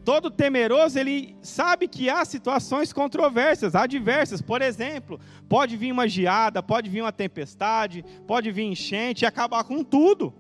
[0.05, 4.41] todo temeroso, ele sabe que há situações controversas, adversas.
[4.41, 9.65] Por exemplo, pode vir uma geada, pode vir uma tempestade, pode vir enchente e acabar
[9.65, 10.33] com tudo.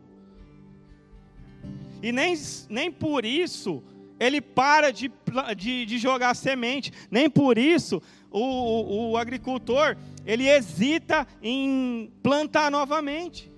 [2.03, 2.35] E nem,
[2.69, 3.83] nem por isso
[4.19, 5.11] ele para de,
[5.57, 9.97] de, de jogar semente, nem por isso o, o, o agricultor
[10.27, 13.51] ele hesita em plantar novamente.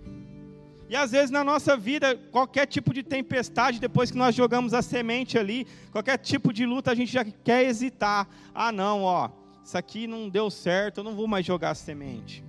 [0.88, 4.82] E às vezes na nossa vida, qualquer tipo de tempestade, depois que nós jogamos a
[4.82, 8.28] semente ali, qualquer tipo de luta, a gente já quer hesitar.
[8.54, 9.30] Ah, não, ó,
[9.64, 12.44] isso aqui não deu certo, eu não vou mais jogar a semente.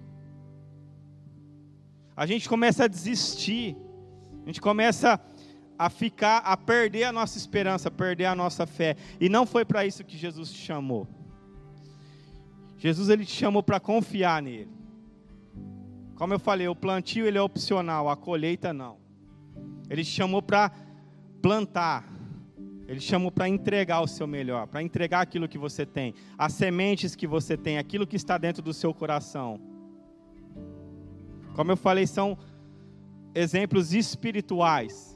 [2.15, 3.77] A gente começa a desistir,
[4.43, 5.17] a gente começa a
[5.89, 8.95] ficar, a perder a nossa esperança, a perder a nossa fé.
[9.19, 11.07] E não foi para isso que Jesus te chamou.
[12.77, 14.69] Jesus ele te chamou para confiar nele.
[16.15, 18.97] Como eu falei, o plantio ele é opcional, a colheita não.
[19.89, 20.71] Ele te chamou para
[21.41, 22.07] plantar.
[22.87, 26.53] Ele te chamou para entregar o seu melhor, para entregar aquilo que você tem, as
[26.53, 29.59] sementes que você tem, aquilo que está dentro do seu coração.
[31.55, 32.37] Como eu falei, são
[33.33, 35.12] exemplos espirituais.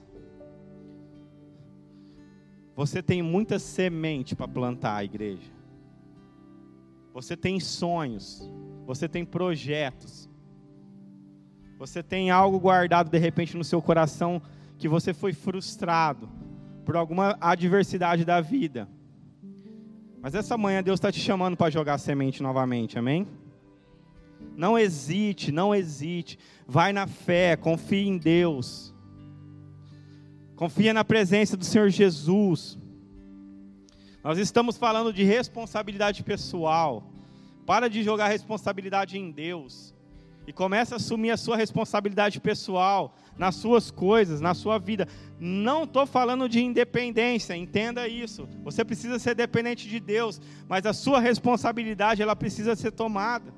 [2.77, 5.51] Você tem muita semente para plantar a igreja.
[7.11, 8.47] Você tem sonhos,
[8.85, 10.29] você tem projetos,
[11.79, 14.39] você tem algo guardado de repente no seu coração
[14.77, 16.29] que você foi frustrado
[16.85, 18.87] por alguma adversidade da vida.
[20.21, 23.27] Mas essa manhã Deus está te chamando para jogar semente novamente, amém?
[24.55, 26.37] Não hesite, não hesite.
[26.67, 28.93] Vai na fé, confie em Deus.
[30.57, 32.79] Confia na presença do Senhor Jesus.
[34.23, 37.13] Nós estamos falando de responsabilidade pessoal.
[37.63, 39.93] Para de jogar responsabilidade em Deus
[40.47, 45.07] e começa a assumir a sua responsabilidade pessoal, nas suas coisas, na sua vida.
[45.39, 48.47] Não estou falando de independência, entenda isso.
[48.63, 53.53] Você precisa ser dependente de Deus, mas a sua responsabilidade ela precisa ser tomada.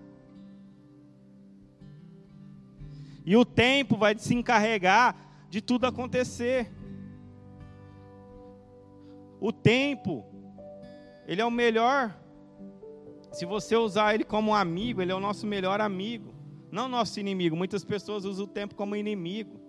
[3.23, 5.15] E o tempo vai se encarregar
[5.49, 6.78] de tudo acontecer.
[9.39, 10.25] O tempo,
[11.27, 12.15] ele é o melhor.
[13.31, 16.39] Se você usar ele como amigo, ele é o nosso melhor amigo
[16.71, 17.55] não nosso inimigo.
[17.55, 19.59] Muitas pessoas usam o tempo como inimigo,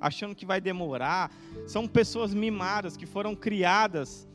[0.00, 1.32] achando que vai demorar.
[1.66, 4.28] São pessoas mimadas que foram criadas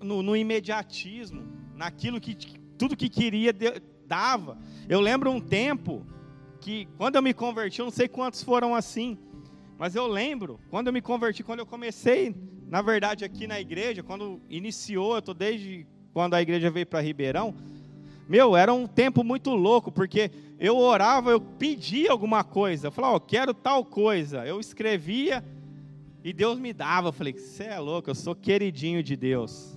[0.00, 2.36] no, no imediatismo, naquilo que
[2.78, 3.52] tudo que queria
[4.06, 4.58] dava.
[4.88, 6.06] Eu lembro um tempo
[6.60, 9.18] que quando eu me converti, eu não sei quantos foram assim,
[9.78, 12.34] mas eu lembro quando eu me converti, quando eu comecei,
[12.70, 17.00] na verdade aqui na igreja, quando iniciou, eu estou desde quando a igreja veio para
[17.00, 17.52] Ribeirão.
[18.28, 22.86] Meu, era um tempo muito louco, porque eu orava, eu pedia alguma coisa.
[22.86, 24.46] Eu falava, oh, quero tal coisa.
[24.46, 25.44] Eu escrevia
[26.22, 27.08] e Deus me dava.
[27.08, 29.76] Eu falei, você é louco, eu sou queridinho de Deus.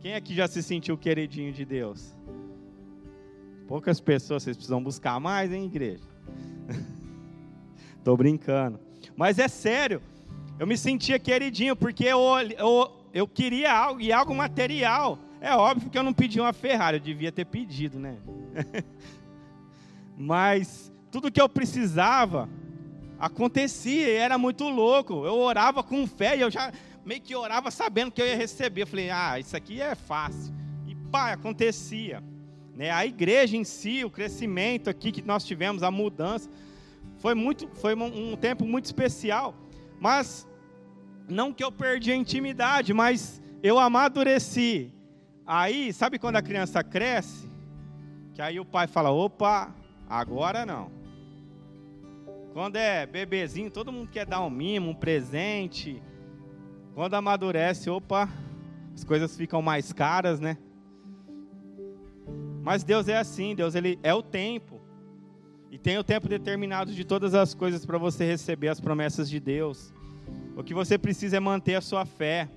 [0.00, 2.16] Quem aqui já se sentiu queridinho de Deus?
[3.68, 6.04] Poucas pessoas, vocês precisam buscar mais, hein, igreja?
[8.02, 8.80] Tô brincando.
[9.14, 10.00] Mas é sério,
[10.60, 12.20] eu me sentia queridinho, porque eu,
[12.58, 15.18] eu, eu queria algo, e algo material.
[15.40, 18.18] É óbvio que eu não pedi uma Ferrari, eu devia ter pedido, né?
[20.18, 22.46] Mas tudo que eu precisava
[23.18, 25.24] acontecia e era muito louco.
[25.24, 26.70] Eu orava com fé e eu já
[27.06, 28.82] meio que orava sabendo que eu ia receber.
[28.82, 30.52] Eu falei, ah, isso aqui é fácil.
[30.86, 32.22] E pá, acontecia.
[32.76, 32.90] Né?
[32.90, 36.50] A igreja em si, o crescimento aqui que nós tivemos, a mudança,
[37.16, 39.54] foi, muito, foi um, um tempo muito especial.
[39.98, 40.46] Mas
[41.30, 44.92] não que eu perdi a intimidade, mas eu amadureci
[45.52, 47.50] Aí, sabe quando a criança cresce?
[48.34, 49.74] Que aí o pai fala: opa,
[50.08, 50.92] agora não.
[52.52, 56.00] Quando é bebezinho, todo mundo quer dar um mimo, um presente.
[56.94, 58.28] Quando amadurece, opa,
[58.94, 60.56] as coisas ficam mais caras, né?
[62.62, 64.80] Mas Deus é assim, Deus ele é o tempo.
[65.68, 69.40] E tem o tempo determinado de todas as coisas para você receber as promessas de
[69.40, 69.92] Deus.
[70.56, 72.48] O que você precisa é manter a sua fé,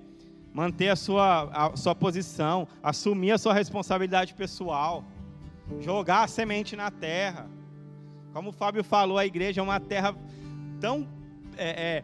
[0.53, 5.03] manter a sua, a sua posição, assumir a sua responsabilidade pessoal,
[5.79, 7.49] jogar a semente na terra.
[8.33, 10.15] Como o Fábio falou, a igreja é uma terra
[10.79, 11.07] tão
[11.57, 12.03] é, é,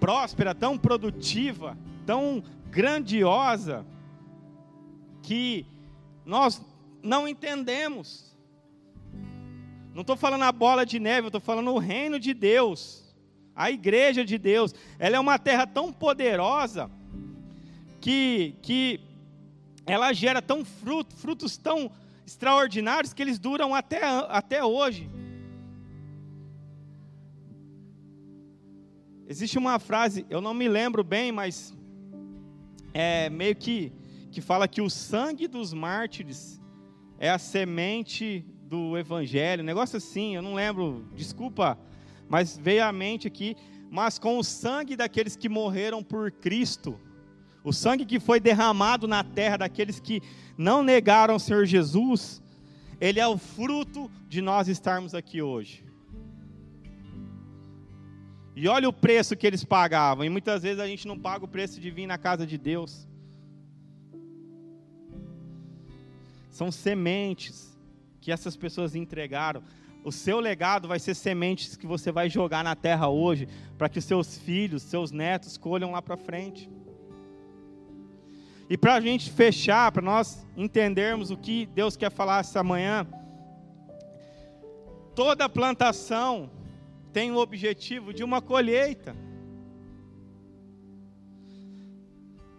[0.00, 3.84] próspera, tão produtiva, tão grandiosa,
[5.22, 5.66] que
[6.24, 6.60] nós
[7.02, 8.36] não entendemos.
[9.94, 13.05] Não estou falando a bola de neve, eu estou falando o reino de Deus,
[13.56, 14.74] a igreja de Deus.
[14.98, 16.90] Ela é uma terra tão poderosa
[18.00, 19.00] que, que
[19.86, 21.90] ela gera tão fruto, frutos tão
[22.26, 25.08] extraordinários que eles duram até, até hoje.
[29.26, 31.74] Existe uma frase, eu não me lembro bem, mas
[32.94, 33.92] é meio que
[34.36, 36.60] que fala que o sangue dos mártires
[37.18, 41.78] é a semente do evangelho, um negócio assim, eu não lembro, desculpa,
[42.28, 43.56] mas veio à mente aqui,
[43.90, 46.98] mas com o sangue daqueles que morreram por Cristo,
[47.62, 50.22] o sangue que foi derramado na terra daqueles que
[50.56, 52.42] não negaram o Senhor Jesus,
[53.00, 55.84] ele é o fruto de nós estarmos aqui hoje.
[58.54, 61.48] E olha o preço que eles pagavam, e muitas vezes a gente não paga o
[61.48, 63.06] preço de vir na casa de Deus.
[66.48, 67.76] São sementes
[68.18, 69.62] que essas pessoas entregaram.
[70.06, 73.98] O seu legado vai ser sementes que você vai jogar na terra hoje, para que
[73.98, 76.70] os seus filhos, seus netos colham lá para frente.
[78.70, 83.04] E para a gente fechar, para nós entendermos o que Deus quer falar essa manhã,
[85.12, 86.48] toda plantação
[87.12, 89.16] tem o objetivo de uma colheita.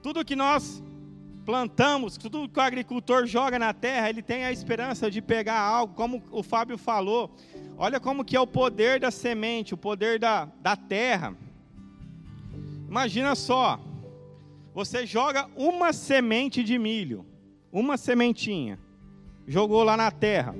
[0.03, 0.83] Tudo que nós
[1.47, 5.93] plantamos, tudo que o agricultor joga na terra, ele tem a esperança de pegar algo,
[5.93, 7.33] como o Fábio falou.
[7.77, 11.33] Olha como que é o poder da semente, o poder da, da terra.
[12.85, 13.79] Imagina só,
[14.73, 17.25] você joga uma semente de milho,
[17.71, 18.77] uma sementinha,
[19.47, 20.53] jogou lá na terra.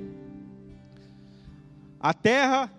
[2.00, 2.72] A terra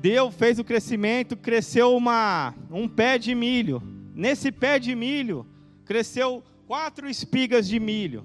[0.00, 3.80] deu, fez o crescimento, cresceu uma, um pé de milho.
[4.12, 5.46] Nesse pé de milho,
[5.84, 8.24] cresceu quatro espigas de milho.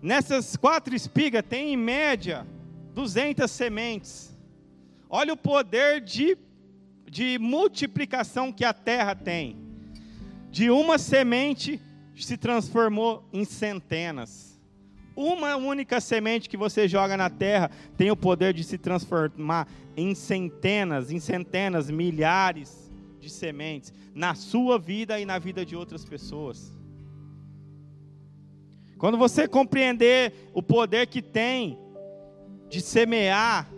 [0.00, 2.46] Nessas quatro espigas tem em média
[2.94, 4.36] 200 sementes.
[5.08, 6.36] Olha o poder de,
[7.10, 9.56] de multiplicação que a terra tem.
[10.50, 11.80] De uma semente
[12.16, 14.60] se transformou em centenas.
[15.16, 20.14] Uma única semente que você joga na terra tem o poder de se transformar em
[20.14, 22.90] centenas, em centenas, milhares
[23.20, 26.72] de sementes na sua vida e na vida de outras pessoas.
[28.98, 31.78] Quando você compreender o poder que tem
[32.68, 33.70] de semear,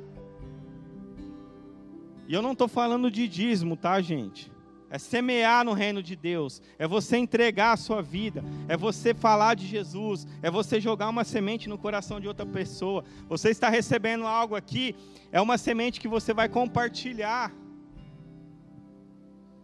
[2.28, 4.50] e eu não estou falando de dízimo, tá, gente?
[4.88, 9.54] É semear no reino de Deus, é você entregar a sua vida, é você falar
[9.54, 13.04] de Jesus, é você jogar uma semente no coração de outra pessoa.
[13.28, 14.94] Você está recebendo algo aqui,
[15.32, 17.52] é uma semente que você vai compartilhar.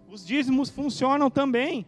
[0.08, 1.86] Os dízimos funcionam também.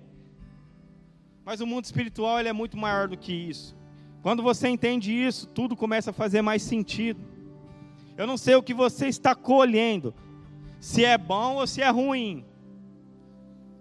[1.45, 3.77] Mas o mundo espiritual ele é muito maior do que isso.
[4.23, 7.21] Quando você entende isso, tudo começa a fazer mais sentido.
[8.17, 10.15] Eu não sei o que você está colhendo,
[10.81, 12.45] se é bom ou se é ruim.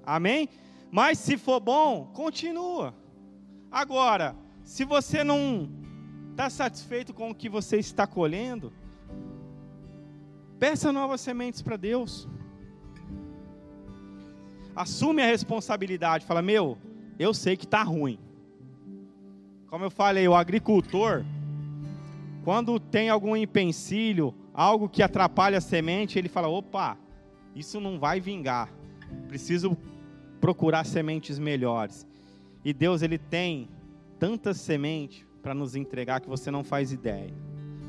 [0.06, 0.50] Amém?
[0.92, 2.94] Mas se for bom, continua.
[3.72, 5.70] Agora, se você não
[6.32, 8.74] está satisfeito com o que você está colhendo,
[10.60, 12.28] peça novas sementes para Deus.
[14.76, 16.26] Assume a responsabilidade.
[16.26, 16.78] Fala, meu,
[17.18, 18.20] eu sei que está ruim.
[19.68, 21.24] Como eu falei, o agricultor,
[22.44, 26.98] quando tem algum empecilho, algo que atrapalha a semente, ele fala: opa,
[27.56, 28.70] isso não vai vingar.
[29.28, 29.78] Preciso
[30.40, 32.06] procurar sementes melhores.
[32.64, 33.70] E Deus ele tem
[34.20, 37.34] tantas sementes para nos entregar que você não faz ideia.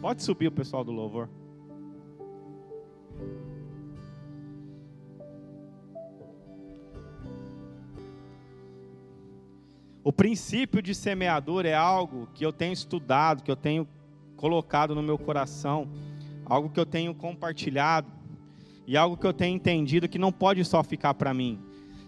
[0.00, 1.28] Pode subir o pessoal do louvor.
[10.04, 13.88] O princípio de semeador é algo que eu tenho estudado, que eu tenho
[14.36, 15.88] colocado no meu coração,
[16.44, 18.12] algo que eu tenho compartilhado
[18.86, 21.58] e algo que eu tenho entendido que não pode só ficar para mim.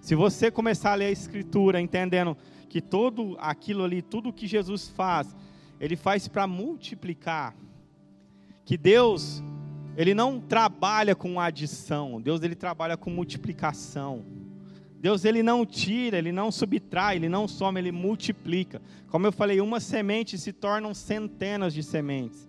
[0.02, 2.36] Se você começar a ler a Escritura entendendo
[2.68, 5.34] que todo aquilo ali, tudo que Jesus faz,
[5.80, 7.56] ele faz para multiplicar,
[8.66, 9.42] que Deus
[9.96, 14.22] ele não trabalha com adição, Deus ele trabalha com multiplicação.
[15.00, 18.80] Deus ele não tira, ele não subtrai, ele não soma, ele multiplica.
[19.08, 22.48] Como eu falei, uma semente se tornam centenas de sementes.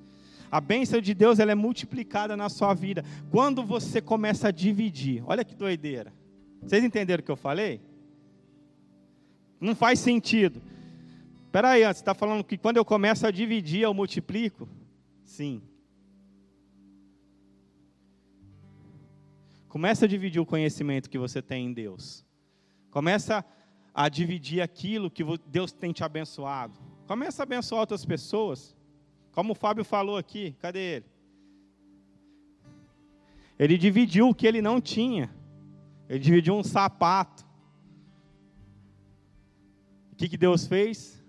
[0.49, 5.21] A bênção de Deus ela é multiplicada na sua vida quando você começa a dividir.
[5.25, 6.13] Olha que doideira.
[6.61, 7.81] Vocês entenderam o que eu falei?
[9.59, 10.61] Não faz sentido.
[11.45, 14.69] Espera aí, você está falando que quando eu começo a dividir, eu multiplico?
[15.23, 15.61] Sim.
[19.67, 22.26] Começa a dividir o conhecimento que você tem em Deus.
[22.91, 23.45] Começa
[23.93, 26.79] a dividir aquilo que Deus tem te abençoado.
[27.07, 28.75] Começa a abençoar outras pessoas.
[29.31, 31.05] Como o Fábio falou aqui, cadê ele?
[33.57, 35.33] Ele dividiu o que ele não tinha.
[36.07, 37.45] Ele dividiu um sapato.
[40.11, 41.23] O que, que Deus fez?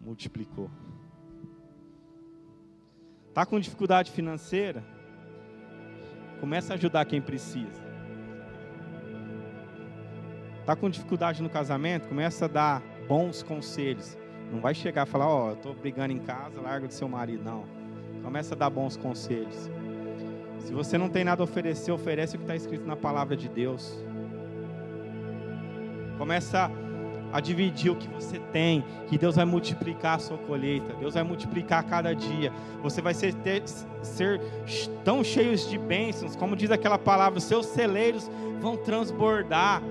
[0.00, 0.70] Multiplicou.
[3.28, 4.84] Está com dificuldade financeira?
[6.40, 7.87] Começa a ajudar quem precisa.
[10.68, 12.08] Está com dificuldade no casamento?
[12.08, 14.18] Começa a dar bons conselhos.
[14.52, 17.42] Não vai chegar e falar, ó, oh, estou brigando em casa, larga do seu marido.
[17.42, 17.64] Não.
[18.22, 19.70] Começa a dar bons conselhos.
[20.58, 23.48] Se você não tem nada a oferecer, oferece o que está escrito na palavra de
[23.48, 23.98] Deus.
[26.18, 26.70] Começa
[27.32, 31.22] a dividir o que você tem, que Deus vai multiplicar a sua colheita, Deus vai
[31.22, 32.52] multiplicar cada dia.
[32.82, 33.62] Você vai ser, ter,
[34.02, 34.38] ser
[35.02, 39.82] tão cheios de bênçãos, como diz aquela palavra, seus celeiros vão transbordar.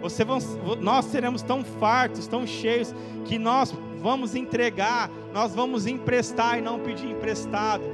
[0.00, 0.38] Você vão,
[0.80, 2.94] nós seremos tão fartos, tão cheios,
[3.24, 7.84] que nós vamos entregar, nós vamos emprestar e não pedir emprestado.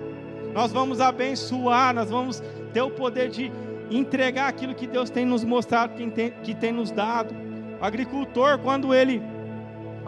[0.54, 2.42] Nós vamos abençoar, nós vamos
[2.72, 3.52] ter o poder de
[3.90, 7.34] entregar aquilo que Deus tem nos mostrado, que tem, que tem nos dado.
[7.80, 9.20] O agricultor, quando ele,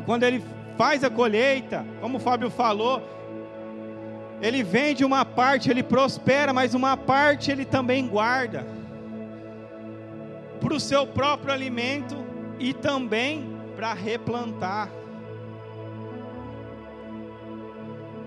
[0.06, 0.42] quando ele
[0.76, 3.02] faz a colheita, como o Fábio falou,
[4.40, 8.77] ele vende uma parte, ele prospera, mas uma parte ele também guarda
[10.60, 12.16] para o seu próprio alimento
[12.58, 14.90] e também para replantar.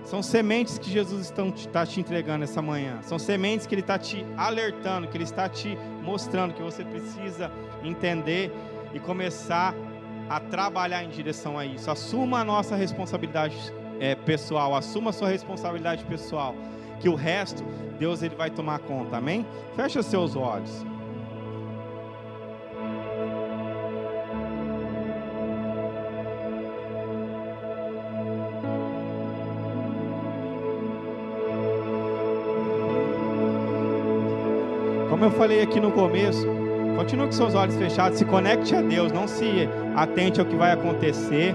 [0.03, 3.01] São sementes que Jesus está te entregando essa manhã.
[3.01, 7.51] São sementes que Ele está te alertando, que Ele está te mostrando que você precisa
[7.83, 8.51] entender
[8.93, 9.73] e começar
[10.29, 11.89] a trabalhar em direção a isso.
[11.91, 13.55] Assuma a nossa responsabilidade
[13.99, 16.55] é, pessoal, assuma a sua responsabilidade pessoal,
[16.99, 17.63] que o resto
[17.99, 19.17] Deus ele vai tomar conta.
[19.17, 19.45] Amém?
[19.75, 20.90] Fecha seus olhos.
[35.21, 36.47] Como eu falei aqui no começo,
[36.95, 40.71] Continue com seus olhos fechados, se conecte a Deus, não se atente ao que vai
[40.71, 41.53] acontecer.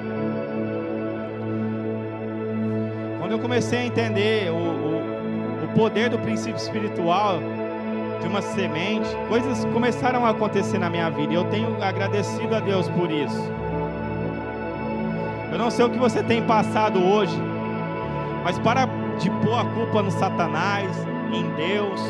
[3.19, 7.41] Quando eu comecei a entender o, o, o poder do princípio espiritual
[8.21, 12.61] de uma semente, coisas começaram a acontecer na minha vida e eu tenho agradecido a
[12.61, 13.51] Deus por isso.
[15.51, 17.37] Eu não sei o que você tem passado hoje,
[18.45, 18.87] mas para
[19.19, 20.89] de pôr a culpa no Satanás,
[21.33, 22.01] em Deus,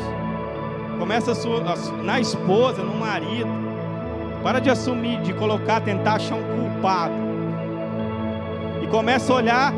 [0.99, 1.63] Começa a sua,
[2.03, 3.51] na esposa, no marido.
[4.43, 7.15] Para de assumir, de colocar, tentar achar um culpado.
[8.83, 9.73] E começa a olhar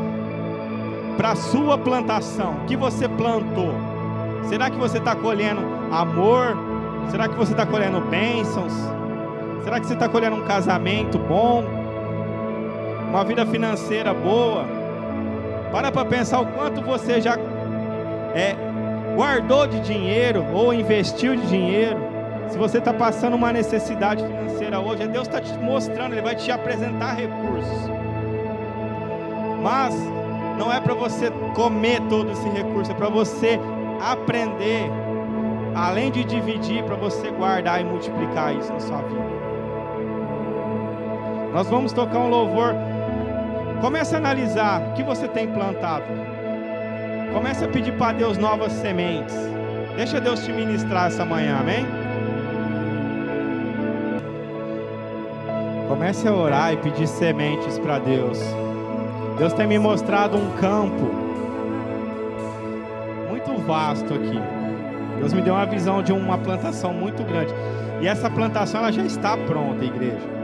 [1.17, 2.53] para a sua plantação.
[2.61, 3.73] O que você plantou?
[4.47, 5.61] Será que você está colhendo
[5.91, 6.55] amor?
[7.09, 8.73] Será que você está colhendo bênçãos?
[9.63, 11.63] Será que você está colhendo um casamento bom?
[13.09, 14.65] Uma vida financeira boa?
[15.71, 17.37] Para para pensar o quanto você já
[18.33, 18.55] é,
[19.15, 21.97] guardou de dinheiro ou investiu de dinheiro,
[22.49, 26.35] se você está passando uma necessidade financeira hoje, é Deus está te mostrando, Ele vai
[26.35, 27.89] te apresentar recursos.
[29.61, 29.93] Mas
[30.57, 33.59] não é para você comer todo esse recurso, é para você
[34.01, 34.89] aprender,
[35.75, 39.29] além de dividir, para você guardar e multiplicar isso na sua vida.
[41.53, 42.73] Nós vamos tocar um louvor.
[43.81, 46.05] Comece a analisar o que você tem plantado.
[47.33, 49.35] Comece a pedir para Deus novas sementes.
[49.95, 51.85] Deixa Deus te ministrar essa manhã, amém?
[55.87, 58.39] Comece a orar e pedir sementes para Deus.
[59.37, 61.09] Deus tem me mostrado um campo
[63.29, 64.39] muito vasto aqui.
[65.17, 67.53] Deus me deu uma visão de uma plantação muito grande.
[68.01, 70.39] E essa plantação ela já está pronta, igreja.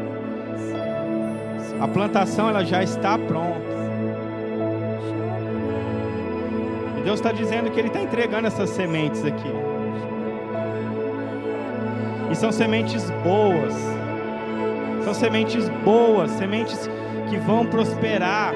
[1.80, 3.75] A plantação ela já está pronta.
[7.06, 9.54] Deus está dizendo que Ele está entregando essas sementes aqui.
[12.32, 13.76] E são sementes boas.
[15.04, 16.90] São sementes boas, sementes
[17.30, 18.56] que vão prosperar.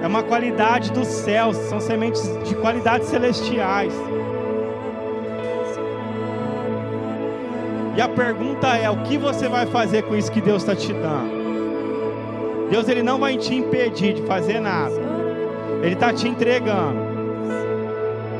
[0.00, 3.92] É uma qualidade dos céus, são sementes de qualidades celestiais.
[7.96, 10.92] E a pergunta é: o que você vai fazer com isso que Deus está te
[10.92, 12.68] dando?
[12.70, 14.94] Deus ele não vai te impedir de fazer nada.
[15.82, 17.07] Ele está te entregando.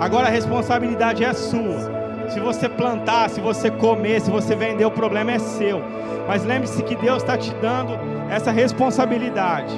[0.00, 1.98] Agora a responsabilidade é sua.
[2.28, 5.82] Se você plantar, se você comer, se você vender, o problema é seu.
[6.26, 7.98] Mas lembre-se que Deus está te dando
[8.30, 9.74] essa responsabilidade.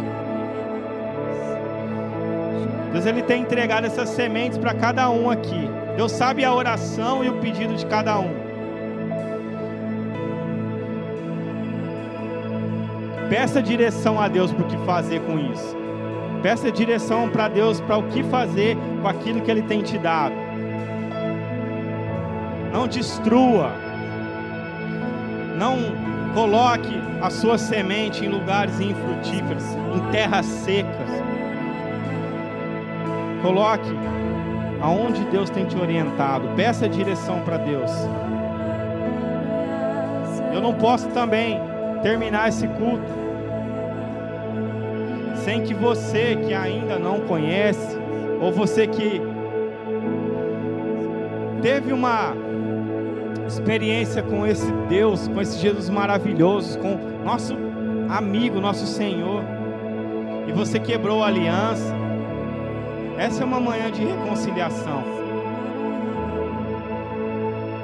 [2.92, 5.70] Deus ele tem entregado essas sementes para cada um aqui.
[5.96, 8.50] Deus sabe a oração e o pedido de cada um.
[13.28, 15.79] Peça direção a Deus para o que fazer com isso.
[16.42, 20.34] Peça direção para Deus para o que fazer com aquilo que Ele tem te dado.
[22.72, 23.72] Não destrua.
[25.58, 25.76] Não
[26.34, 29.64] coloque a sua semente em lugares infrutíferos,
[29.94, 31.10] em terras secas.
[33.42, 33.90] Coloque
[34.80, 36.48] aonde Deus tem te orientado.
[36.56, 37.90] Peça direção para Deus.
[40.54, 41.60] Eu não posso também
[42.02, 43.29] terminar esse culto
[45.44, 47.98] sem que você que ainda não conhece,
[48.40, 49.20] ou você que
[51.62, 52.34] teve uma
[53.46, 57.54] experiência com esse Deus, com esse Jesus maravilhoso, com nosso
[58.08, 59.42] amigo, nosso Senhor,
[60.46, 61.94] e você quebrou a aliança,
[63.18, 65.02] essa é uma manhã de reconciliação.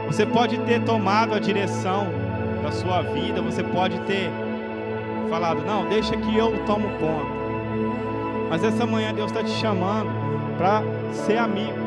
[0.07, 2.07] Você pode ter tomado a direção
[2.63, 4.31] da sua vida, você pode ter
[5.29, 7.36] falado, não, deixa que eu tomo conta.
[8.49, 10.11] Mas essa manhã Deus está te chamando
[10.57, 10.83] para
[11.13, 11.87] ser amigo.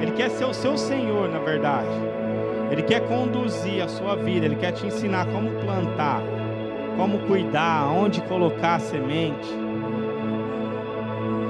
[0.00, 1.88] Ele quer ser o seu Senhor, na verdade.
[2.70, 4.46] Ele quer conduzir a sua vida.
[4.46, 6.22] Ele quer te ensinar como plantar,
[6.96, 9.48] como cuidar, onde colocar a semente.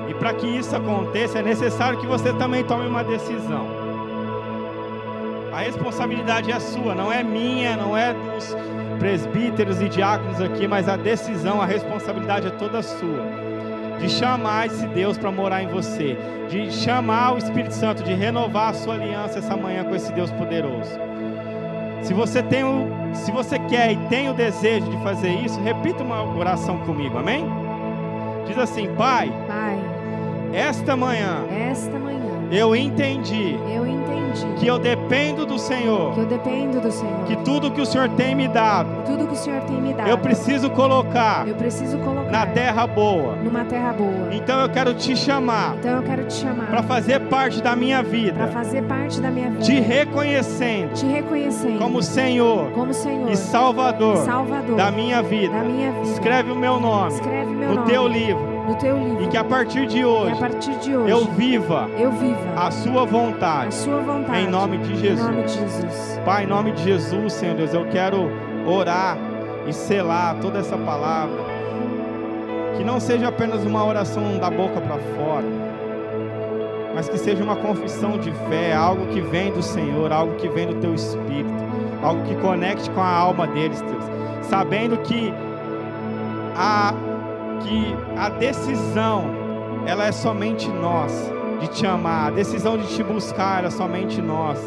[0.09, 3.79] E para que isso aconteça, é necessário que você também tome uma decisão.
[5.53, 8.57] A responsabilidade é sua, não é minha, não é dos
[8.99, 13.50] presbíteros e diáconos aqui, mas a decisão, a responsabilidade é toda sua
[14.01, 16.17] de chamar esse Deus para morar em você,
[16.49, 20.31] de chamar o Espírito Santo, de renovar a sua aliança essa manhã com esse Deus
[20.33, 20.91] poderoso.
[22.03, 26.03] Se você tem o, se você quer e tem o desejo de fazer isso, repita
[26.03, 27.45] uma oração comigo, amém?
[28.47, 29.79] Diz assim, Pai, Pai,
[30.53, 32.20] esta manhã, esta manhã,
[32.51, 34.11] eu entendi, eu entendi
[34.59, 38.09] que eu dependo do Senhor, que eu dependo do Senhor, que tudo que o Senhor
[38.11, 41.99] tem me dado, tudo que o Senhor tem me dado, eu preciso colocar eu preciso
[41.99, 43.37] colocar na terra boa.
[43.37, 44.29] numa terra boa.
[44.33, 48.03] Então eu quero te chamar Então eu quero te chamar para fazer parte da minha
[48.03, 53.31] para vida, fazer parte da minha vida, te reconhecendo te reconhecendo como Senhor como Senhor
[53.31, 55.53] e Salvador Salvador da minha vida.
[55.55, 56.11] da minha vida.
[56.11, 59.37] Escreve o meu nome Escreve meu no nome teu livro no teu livro e que
[59.37, 63.05] a partir de hoje a partir de hoje eu viva eu viva a sua a
[63.05, 63.75] vontade.
[63.75, 65.53] sua vontade Em nome de em nome Jesus.
[65.53, 66.21] de Jesus.
[66.25, 68.31] Pai, em nome de Jesus, Senhor Deus, eu quero
[68.67, 69.17] orar
[69.67, 71.51] e selar toda essa palavra.
[72.77, 75.45] Que não seja apenas uma oração da boca para fora,
[76.95, 80.67] mas que seja uma confissão de fé, algo que vem do Senhor, algo que vem
[80.67, 81.53] do teu espírito,
[82.03, 84.05] algo que conecte com a alma deles, Deus.
[84.43, 85.33] Sabendo que
[86.57, 86.93] a,
[87.61, 89.25] que a decisão,
[89.87, 91.13] ela é somente nós
[91.61, 94.59] de te amar, a decisão de te buscar, é somente nós.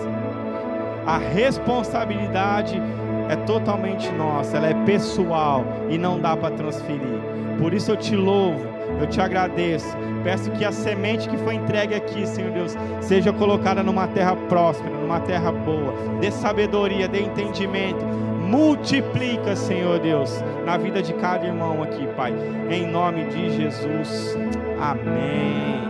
[1.05, 2.81] A responsabilidade
[3.29, 7.19] é totalmente nossa, ela é pessoal e não dá para transferir.
[7.59, 8.63] Por isso eu te louvo,
[8.99, 9.97] eu te agradeço.
[10.23, 14.95] Peço que a semente que foi entregue aqui, Senhor Deus, seja colocada numa terra próspera,
[14.95, 15.93] numa terra boa.
[16.21, 18.05] Dê sabedoria, dê entendimento.
[18.53, 20.29] Multiplica, Senhor Deus,
[20.63, 22.31] na vida de cada irmão aqui, Pai.
[22.69, 24.37] Em nome de Jesus.
[24.79, 25.81] Amém.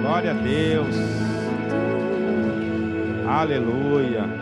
[0.00, 0.96] Glória a Deus.
[3.28, 4.39] Aleluia.